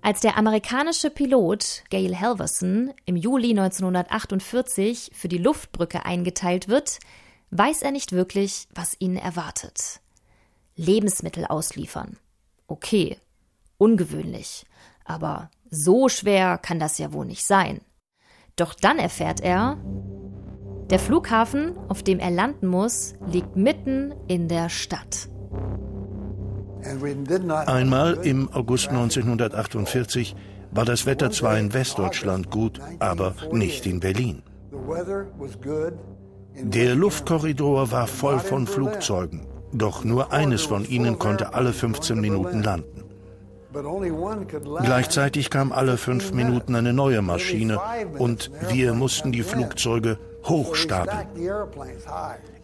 Als 0.02 0.20
der 0.20 0.36
amerikanische 0.36 1.08
Pilot 1.10 1.84
Gail 1.88 2.20
Halverson 2.20 2.92
im 3.06 3.16
Juli 3.16 3.50
1948 3.50 5.10
für 5.14 5.28
die 5.28 5.38
Luftbrücke 5.38 6.04
eingeteilt 6.04 6.68
wird, 6.68 6.98
weiß 7.50 7.80
er 7.80 7.92
nicht 7.92 8.12
wirklich, 8.12 8.68
was 8.74 8.94
ihn 8.98 9.16
erwartet. 9.16 10.00
Lebensmittel 10.74 11.46
ausliefern. 11.46 12.18
Okay, 12.66 13.16
ungewöhnlich, 13.78 14.66
aber 15.04 15.50
so 15.70 16.10
schwer 16.10 16.58
kann 16.58 16.78
das 16.78 16.98
ja 16.98 17.14
wohl 17.14 17.24
nicht 17.24 17.46
sein. 17.46 17.80
Doch 18.56 18.74
dann 18.74 18.98
erfährt 18.98 19.40
er, 19.40 19.78
der 20.90 20.98
Flughafen, 20.98 21.74
auf 21.88 22.02
dem 22.02 22.18
er 22.18 22.30
landen 22.30 22.66
muss, 22.66 23.14
liegt 23.26 23.56
mitten 23.56 24.14
in 24.28 24.46
der 24.46 24.68
Stadt. 24.68 25.28
Einmal 27.66 28.14
im 28.22 28.52
August 28.52 28.88
1948 28.88 30.36
war 30.70 30.84
das 30.84 31.06
Wetter 31.06 31.30
zwar 31.30 31.58
in 31.58 31.72
Westdeutschland 31.72 32.50
gut, 32.50 32.80
aber 32.98 33.34
nicht 33.52 33.86
in 33.86 34.00
Berlin. 34.00 34.42
Der 36.62 36.94
Luftkorridor 36.94 37.90
war 37.90 38.06
voll 38.06 38.38
von 38.38 38.66
Flugzeugen, 38.66 39.46
doch 39.72 40.04
nur 40.04 40.32
eines 40.32 40.62
von 40.62 40.84
ihnen 40.84 41.18
konnte 41.18 41.54
alle 41.54 41.72
15 41.72 42.20
Minuten 42.20 42.62
landen. 42.62 43.04
Gleichzeitig 44.82 45.50
kam 45.50 45.70
alle 45.70 45.98
fünf 45.98 46.32
Minuten 46.32 46.74
eine 46.76 46.94
neue 46.94 47.20
Maschine 47.20 47.78
und 48.18 48.50
wir 48.70 48.94
mussten 48.94 49.32
die 49.32 49.42
Flugzeuge 49.42 50.18
hochstapeln. 50.48 51.28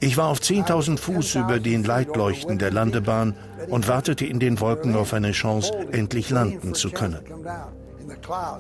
Ich 0.01 0.17
war 0.17 0.29
auf 0.29 0.41
10.000 0.41 0.99
Fuß 0.99 1.35
über 1.37 1.61
den 1.61 1.85
Leitleuchten 1.85 2.59
der 2.59 2.71
Landebahn 2.71 3.35
und 3.69 3.89
wartete 3.89 4.27
in 4.27 4.41
den 4.41 4.61
Wolken 4.61 4.97
auf 4.97 5.13
eine 5.15 5.33
Chance, 5.33 5.73
endlich 5.93 6.31
landen 6.31 6.75
zu 6.75 6.91
können. 6.91 7.21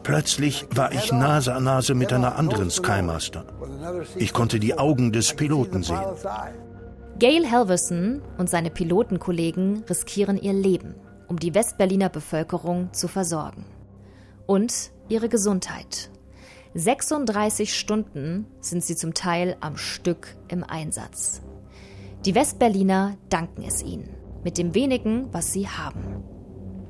Plötzlich 0.02 0.66
war 0.74 0.92
ich 0.92 1.12
Nase 1.12 1.54
an 1.54 1.64
Nase 1.64 1.94
mit 1.94 2.12
einer 2.12 2.36
anderen 2.36 2.70
Skymaster. 2.70 3.44
Ich 4.16 4.32
konnte 4.32 4.58
die 4.58 4.78
Augen 4.78 5.12
des 5.12 5.34
Piloten 5.34 5.82
sehen. 5.82 6.00
Gail 7.18 7.50
Halverson 7.50 8.22
und 8.38 8.48
seine 8.48 8.70
Pilotenkollegen 8.70 9.84
riskieren 9.88 10.40
ihr 10.40 10.52
Leben, 10.52 10.94
um 11.28 11.38
die 11.38 11.54
Westberliner 11.54 12.08
Bevölkerung 12.08 12.92
zu 12.92 13.08
versorgen. 13.08 13.64
Und 14.46 14.92
ihre 15.08 15.28
Gesundheit. 15.28 16.10
36 16.74 17.78
Stunden 17.78 18.46
sind 18.60 18.82
sie 18.82 18.96
zum 18.96 19.14
Teil 19.14 19.56
am 19.60 19.76
Stück 19.76 20.34
im 20.48 20.64
Einsatz. 20.64 21.42
Die 22.24 22.34
Westberliner 22.34 23.16
danken 23.28 23.62
es 23.62 23.82
ihnen 23.82 24.08
mit 24.44 24.58
dem 24.58 24.74
wenigen, 24.74 25.28
was 25.32 25.52
sie 25.52 25.68
haben. 25.68 26.24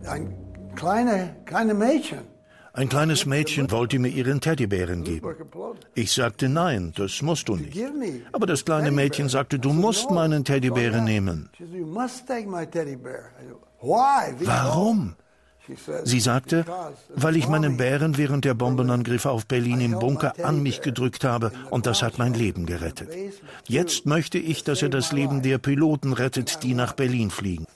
Ein 0.07 0.35
kleine, 0.75 1.37
kleine 1.45 1.75
Mädchen. 1.75 2.21
Ein 2.75 2.89
kleines 2.89 3.27
Mädchen 3.27 3.71
wollte 3.71 3.99
mir 3.99 4.09
ihren 4.09 4.41
Teddybären 4.41 5.05
geben. 5.05 5.37
Ich 5.95 6.13
sagte 6.13 6.49
nein, 6.49 6.95
das 6.97 7.21
musst 7.21 7.49
du 7.49 7.57
nicht. 7.57 7.79
Aber 8.33 8.47
das 8.47 8.65
kleine 8.65 8.91
Mädchen 8.91 9.29
sagte, 9.29 9.59
du 9.59 9.75
musst 9.75 10.11
meinen 10.11 10.43
Teddybären 10.45 11.05
nehmen. 11.05 11.51
Warum? 13.81 15.17
Sie 16.05 16.21
sagte, 16.21 16.65
weil 17.15 17.37
ich 17.37 17.49
meinen 17.49 17.77
Bären 17.77 18.17
während 18.17 18.45
der 18.45 18.55
Bombenangriffe 18.55 19.31
auf 19.31 19.47
Berlin 19.47 19.81
im 19.81 19.99
Bunker 19.99 20.35
an 20.43 20.63
mich 20.63 20.81
gedrückt 20.81 21.25
habe 21.25 21.53
und 21.71 21.87
das 21.87 22.03
hat 22.03 22.19
mein 22.19 22.35
Leben 22.35 22.67
gerettet. 22.67 23.11
Jetzt 23.69 24.07
möchte 24.07 24.39
ich, 24.39 24.65
dass 24.65 24.83
er 24.83 24.89
das 24.89 25.13
Leben 25.13 25.43
der 25.43 25.59
Piloten 25.59 26.13
rettet, 26.13 26.63
die 26.63 26.75
nach 26.75 26.95
Berlin 26.95 27.31
fliegen. 27.31 27.67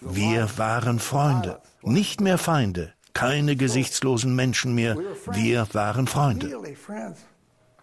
Wir 0.00 0.48
waren 0.56 0.98
Freunde, 0.98 1.60
nicht 1.82 2.20
mehr 2.20 2.38
Feinde, 2.38 2.92
keine 3.14 3.56
gesichtslosen 3.56 4.34
Menschen 4.34 4.74
mehr, 4.74 4.96
wir 5.32 5.66
waren 5.72 6.06
Freunde. 6.06 6.50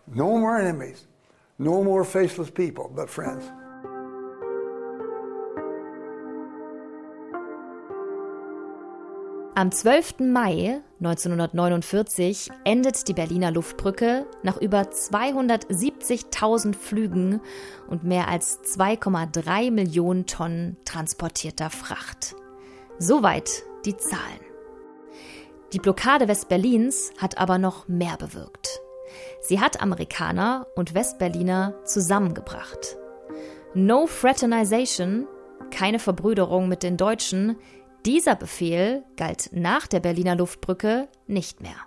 No 0.08 0.38
more 0.38 0.60
enemies, 0.60 1.08
no 1.58 1.84
more 1.84 2.06
faceless 2.06 2.52
people, 2.52 2.88
but 2.94 3.10
friends. 3.10 3.46
Am 9.58 9.72
12. 9.72 10.20
Mai 10.20 10.82
1949 11.00 12.50
endet 12.66 13.08
die 13.08 13.14
Berliner 13.14 13.52
Luftbrücke 13.52 14.26
nach 14.44 14.58
über 14.58 14.82
270.000 14.82 16.76
Flügen 16.76 17.40
und 17.88 18.04
mehr 18.04 18.28
als 18.28 18.60
2,3 18.78 19.72
Millionen 19.72 20.26
Tonnen 20.26 20.76
transportierter 20.84 21.70
Fracht. 21.70 22.36
Soweit 23.00 23.64
die 23.86 23.96
Zahlen. 23.96 24.42
Die 25.72 25.80
Blockade 25.80 26.28
Westberlins 26.28 27.14
hat 27.18 27.38
aber 27.38 27.58
noch 27.58 27.88
mehr 27.88 28.18
bewirkt. 28.18 28.82
Sie 29.40 29.62
hat 29.62 29.82
Amerikaner 29.82 30.68
und 30.76 30.94
Westberliner 30.94 31.76
zusammengebracht. 31.86 32.98
No 33.74 34.06
Fraternization, 34.06 35.28
keine 35.72 36.00
Verbrüderung 36.00 36.68
mit 36.68 36.84
den 36.84 36.98
Deutschen, 36.98 37.56
dieser 38.06 38.36
Befehl 38.36 39.04
galt 39.18 39.50
nach 39.52 39.88
der 39.88 40.00
Berliner 40.00 40.36
Luftbrücke 40.36 41.10
nicht 41.28 41.62
mehr. 41.62 41.78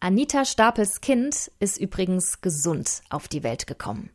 Anita 0.00 0.44
Stapels 0.44 1.00
Kind 1.00 1.50
ist 1.60 1.78
übrigens 1.78 2.40
gesund 2.40 3.02
auf 3.10 3.28
die 3.28 3.42
Welt 3.42 3.66
gekommen. 3.66 4.10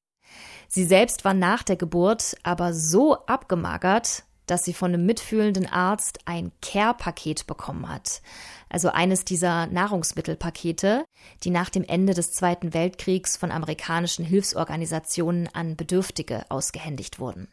Sie 0.68 0.86
selbst 0.86 1.26
war 1.26 1.34
nach 1.34 1.64
der 1.64 1.78
Geburt 1.78 2.36
aber 2.44 2.74
so 2.74 3.26
abgemagert, 3.26 4.24
dass 4.46 4.66
sie 4.66 4.74
von 4.74 4.94
einem 4.94 5.06
mitfühlenden 5.06 5.68
Arzt 5.68 6.20
ein 6.26 6.52
Care-Paket 6.62 7.46
bekommen 7.46 7.88
hat. 7.88 8.22
Also 8.68 8.90
eines 8.90 9.26
dieser 9.26 9.68
Nahrungsmittelpakete, 9.68 11.06
die 11.44 11.52
nach 11.52 11.70
dem 11.70 11.84
Ende 11.84 12.14
des 12.14 12.32
Zweiten 12.32 12.74
Weltkriegs 12.74 13.38
von 13.38 13.52
amerikanischen 13.52 14.26
Hilfsorganisationen 14.26 15.50
an 15.54 15.76
Bedürftige 15.76 16.46
ausgehändigt 16.50 17.20
wurden. 17.20 17.48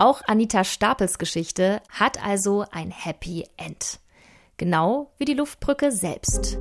Auch 0.00 0.22
Anita 0.26 0.64
Stapels 0.64 1.18
Geschichte 1.18 1.82
hat 1.90 2.24
also 2.24 2.64
ein 2.70 2.90
Happy 2.90 3.44
End. 3.58 4.00
Genau 4.56 5.10
wie 5.18 5.26
die 5.26 5.34
Luftbrücke 5.34 5.92
selbst. 5.92 6.56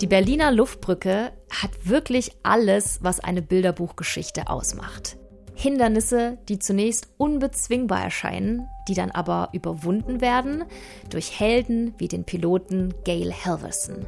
Die 0.00 0.06
Berliner 0.06 0.52
Luftbrücke 0.52 1.32
hat 1.50 1.70
wirklich 1.82 2.30
alles, 2.44 3.00
was 3.02 3.20
eine 3.20 3.42
Bilderbuchgeschichte 3.42 4.48
ausmacht. 4.48 5.18
Hindernisse, 5.54 6.38
die 6.48 6.58
zunächst 6.58 7.08
unbezwingbar 7.18 8.02
erscheinen, 8.02 8.66
die 8.88 8.94
dann 8.94 9.10
aber 9.10 9.50
überwunden 9.52 10.22
werden 10.22 10.64
durch 11.10 11.38
Helden 11.38 11.92
wie 11.98 12.08
den 12.08 12.24
Piloten 12.24 12.94
Gail 13.04 13.34
Halverson. 13.34 14.06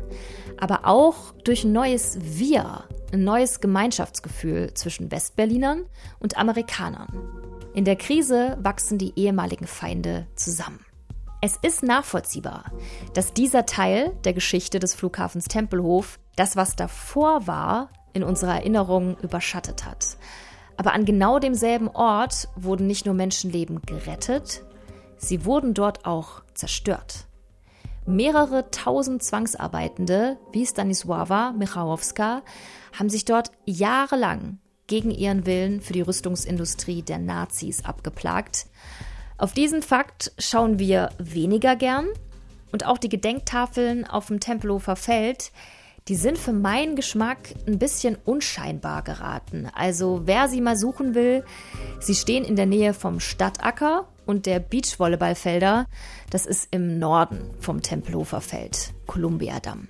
Aber 0.57 0.87
auch 0.87 1.35
durch 1.45 1.65
ein 1.65 1.73
neues 1.73 2.17
Wir, 2.23 2.85
ein 3.13 3.25
neues 3.25 3.61
Gemeinschaftsgefühl 3.61 4.73
zwischen 4.73 5.11
Westberlinern 5.11 5.85
und 6.19 6.39
Amerikanern. 6.39 7.48
In 7.79 7.85
der 7.85 7.95
Krise 7.95 8.59
wachsen 8.61 8.99
die 8.99 9.13
ehemaligen 9.15 9.69
Feinde 9.69 10.27
zusammen. 10.35 10.85
Es 11.41 11.57
ist 11.63 11.85
nachvollziehbar, 11.85 12.73
dass 13.15 13.35
dieser 13.35 13.67
Teil 13.67 14.17
der 14.25 14.33
Geschichte 14.33 14.81
des 14.81 14.97
Flughafens 14.97 15.45
Tempelhof 15.45 16.19
das, 16.35 16.57
was 16.57 16.75
davor 16.75 17.47
war, 17.47 17.91
in 18.15 18.25
unserer 18.25 18.57
Erinnerung 18.57 19.17
überschattet 19.23 19.85
hat. 19.85 20.17
Aber 20.77 20.93
an 20.93 21.05
genau 21.05 21.39
demselben 21.39 21.87
Ort 21.87 22.49
wurden 22.57 22.89
nicht 22.89 23.07
nur 23.07 23.15
Menschenleben 23.15 23.81
gerettet, 23.83 24.65
sie 25.17 25.45
wurden 25.45 25.73
dort 25.73 26.05
auch 26.05 26.43
zerstört. 26.55 27.29
Mehrere 28.07 28.73
tausend 28.73 29.23
Zwangsarbeitende, 29.23 30.37
wie 30.51 30.67
Stanisława 30.67 31.53
Michałowska, 31.53 32.43
haben 32.99 33.09
sich 33.09 33.25
dort 33.25 33.53
jahrelang 33.67 34.59
gegen 34.89 35.13
ihren 35.13 35.47
Willen 35.47 35.81
für 35.81 35.93
die 35.93 36.01
Rüstungsindustrie 36.01 37.03
der 37.03 37.19
Nazis 37.19 37.85
abgeplagt. 37.85 38.67
Auf 39.37 39.53
diesen 39.53 39.83
Fakt 39.83 40.33
schauen 40.39 40.81
wir 40.81 41.11
weniger 41.19 41.77
gern 41.77 42.09
und 42.73 42.85
auch 42.85 42.99
die 42.99 43.09
Gedenktafeln 43.09 44.05
auf 44.05 44.27
dem 44.27 44.41
Tempelhofer 44.41 44.97
Feld 44.97 45.53
die 46.09 46.17
sind 46.17 46.39
für 46.39 46.55
meinen 46.55 46.97
Geschmack 46.97 47.55
ein 47.67 47.79
bisschen 47.79 48.17
unscheinbar 48.25 49.03
geraten. 49.03 49.69
Also 49.75 50.23
wer 50.25 50.49
sie 50.49 50.63
mal 50.63 50.77
suchen 50.77 51.15
will, 51.15 51.45
sie 52.01 52.15
stehen 52.15 52.45
in 52.45 52.57
der 52.57 52.67
Nähe 52.67 52.95
vom 52.95 53.21
Stadtacker 53.21 54.09
und 54.25 54.47
der 54.47 54.59
Beachvolleyballfelder. 54.59 55.87
Das 56.31 56.47
ist 56.47 56.69
im 56.71 56.99
Norden 56.99 57.51
vom 57.61 57.83
Tempelhofer 57.83 58.41
Feld, 58.41 58.95
Kolumbiadamm. 59.07 59.89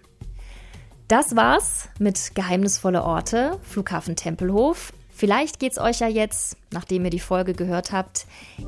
Das 1.09 1.35
war's 1.35 1.89
mit 1.99 2.35
Geheimnisvolle 2.35 3.03
Orte, 3.03 3.59
Flughafen 3.63 4.15
Tempelhof. 4.15 4.93
Vielleicht 5.11 5.59
geht's 5.59 5.79
euch 5.79 6.01
ja 6.01 6.07
jetzt, 6.07 6.59
nachdem 6.71 7.03
ihr 7.07 7.11
die 7.11 7.19
Folge 7.19 7.55
gehört 7.55 7.93
habt, 7.93 8.27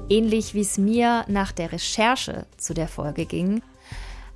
ähnlich 0.08 0.54
wie 0.54 0.62
es 0.62 0.78
mir 0.78 1.26
nach 1.28 1.52
der 1.52 1.70
Recherche 1.70 2.46
zu 2.56 2.72
der 2.72 2.88
Folge 2.88 3.26
ging. 3.26 3.62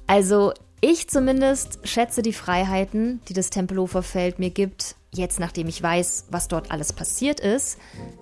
Also 0.06 0.52
ich 0.82 1.08
zumindest 1.08 1.78
schätze 1.88 2.20
die 2.20 2.34
Freiheiten, 2.34 3.22
die 3.28 3.32
das 3.32 3.48
Tempelhofer 3.48 4.02
Feld 4.02 4.38
mir 4.38 4.50
gibt, 4.50 4.96
jetzt 5.14 5.40
nachdem 5.40 5.66
ich 5.66 5.82
weiß, 5.82 6.26
was 6.30 6.48
dort 6.48 6.70
alles 6.70 6.92
passiert 6.92 7.40
ist, 7.40 7.78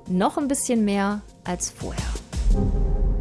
noch 0.09 0.39
ein 0.39 0.47
bisschen 0.47 0.85
mehr 0.85 1.23
als 1.43 1.71
vorher. 1.71 3.12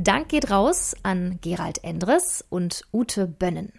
Dank 0.00 0.28
geht 0.28 0.52
raus 0.52 0.94
an 1.02 1.40
Gerald 1.40 1.82
Endres 1.82 2.44
und 2.48 2.82
Ute 2.92 3.26
Bönnen. 3.26 3.72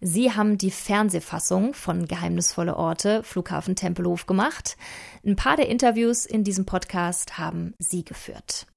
Sie 0.00 0.32
haben 0.32 0.56
die 0.56 0.70
Fernsehfassung 0.70 1.74
von 1.74 2.06
Geheimnisvolle 2.06 2.78
Orte 2.78 3.22
Flughafen 3.24 3.76
Tempelhof 3.76 4.24
gemacht. 4.24 4.78
Ein 5.22 5.36
paar 5.36 5.56
der 5.56 5.68
Interviews 5.68 6.24
in 6.24 6.44
diesem 6.44 6.64
Podcast 6.64 7.36
haben 7.36 7.74
Sie 7.78 8.06
geführt. 8.06 8.68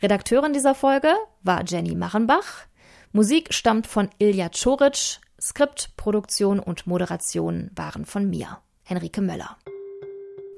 Redakteurin 0.00 0.52
dieser 0.52 0.76
Folge 0.76 1.12
war 1.42 1.64
Jenny 1.66 1.96
Machenbach. 1.96 2.66
Musik 3.10 3.52
stammt 3.52 3.88
von 3.88 4.08
Ilja 4.20 4.48
Czoric, 4.50 5.18
Skript, 5.40 5.96
Produktion 5.96 6.60
und 6.60 6.86
Moderation 6.86 7.72
waren 7.74 8.04
von 8.04 8.30
mir, 8.30 8.60
Henrike 8.84 9.22
Möller. 9.22 9.56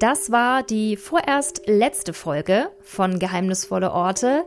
Das 0.01 0.33
war 0.33 0.63
die 0.63 0.97
vorerst 0.97 1.61
letzte 1.67 2.15
Folge 2.15 2.71
von 2.81 3.19
Geheimnisvolle 3.19 3.93
Orte. 3.93 4.47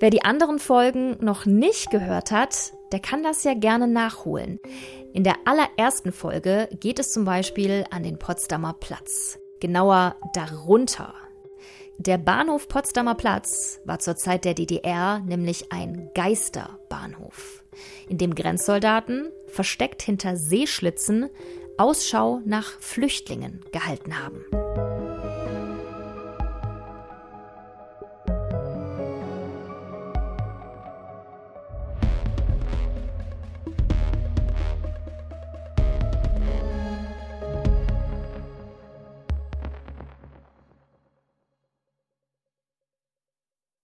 Wer 0.00 0.10
die 0.10 0.22
anderen 0.22 0.58
Folgen 0.58 1.16
noch 1.18 1.46
nicht 1.46 1.90
gehört 1.90 2.30
hat, 2.30 2.74
der 2.92 3.00
kann 3.00 3.22
das 3.22 3.42
ja 3.42 3.54
gerne 3.54 3.88
nachholen. 3.88 4.60
In 5.14 5.24
der 5.24 5.36
allerersten 5.46 6.12
Folge 6.12 6.68
geht 6.78 6.98
es 6.98 7.10
zum 7.10 7.24
Beispiel 7.24 7.86
an 7.90 8.02
den 8.02 8.18
Potsdamer 8.18 8.74
Platz. 8.74 9.38
Genauer 9.60 10.16
darunter. 10.34 11.14
Der 11.96 12.18
Bahnhof 12.18 12.68
Potsdamer 12.68 13.14
Platz 13.14 13.80
war 13.86 13.98
zur 13.98 14.16
Zeit 14.16 14.44
der 14.44 14.52
DDR 14.52 15.20
nämlich 15.20 15.72
ein 15.72 16.10
Geisterbahnhof, 16.14 17.64
in 18.10 18.18
dem 18.18 18.34
Grenzsoldaten, 18.34 19.30
versteckt 19.46 20.02
hinter 20.02 20.36
Seeschlitzen, 20.36 21.30
Ausschau 21.78 22.42
nach 22.44 22.78
Flüchtlingen 22.80 23.64
gehalten 23.72 24.22
haben. 24.22 24.44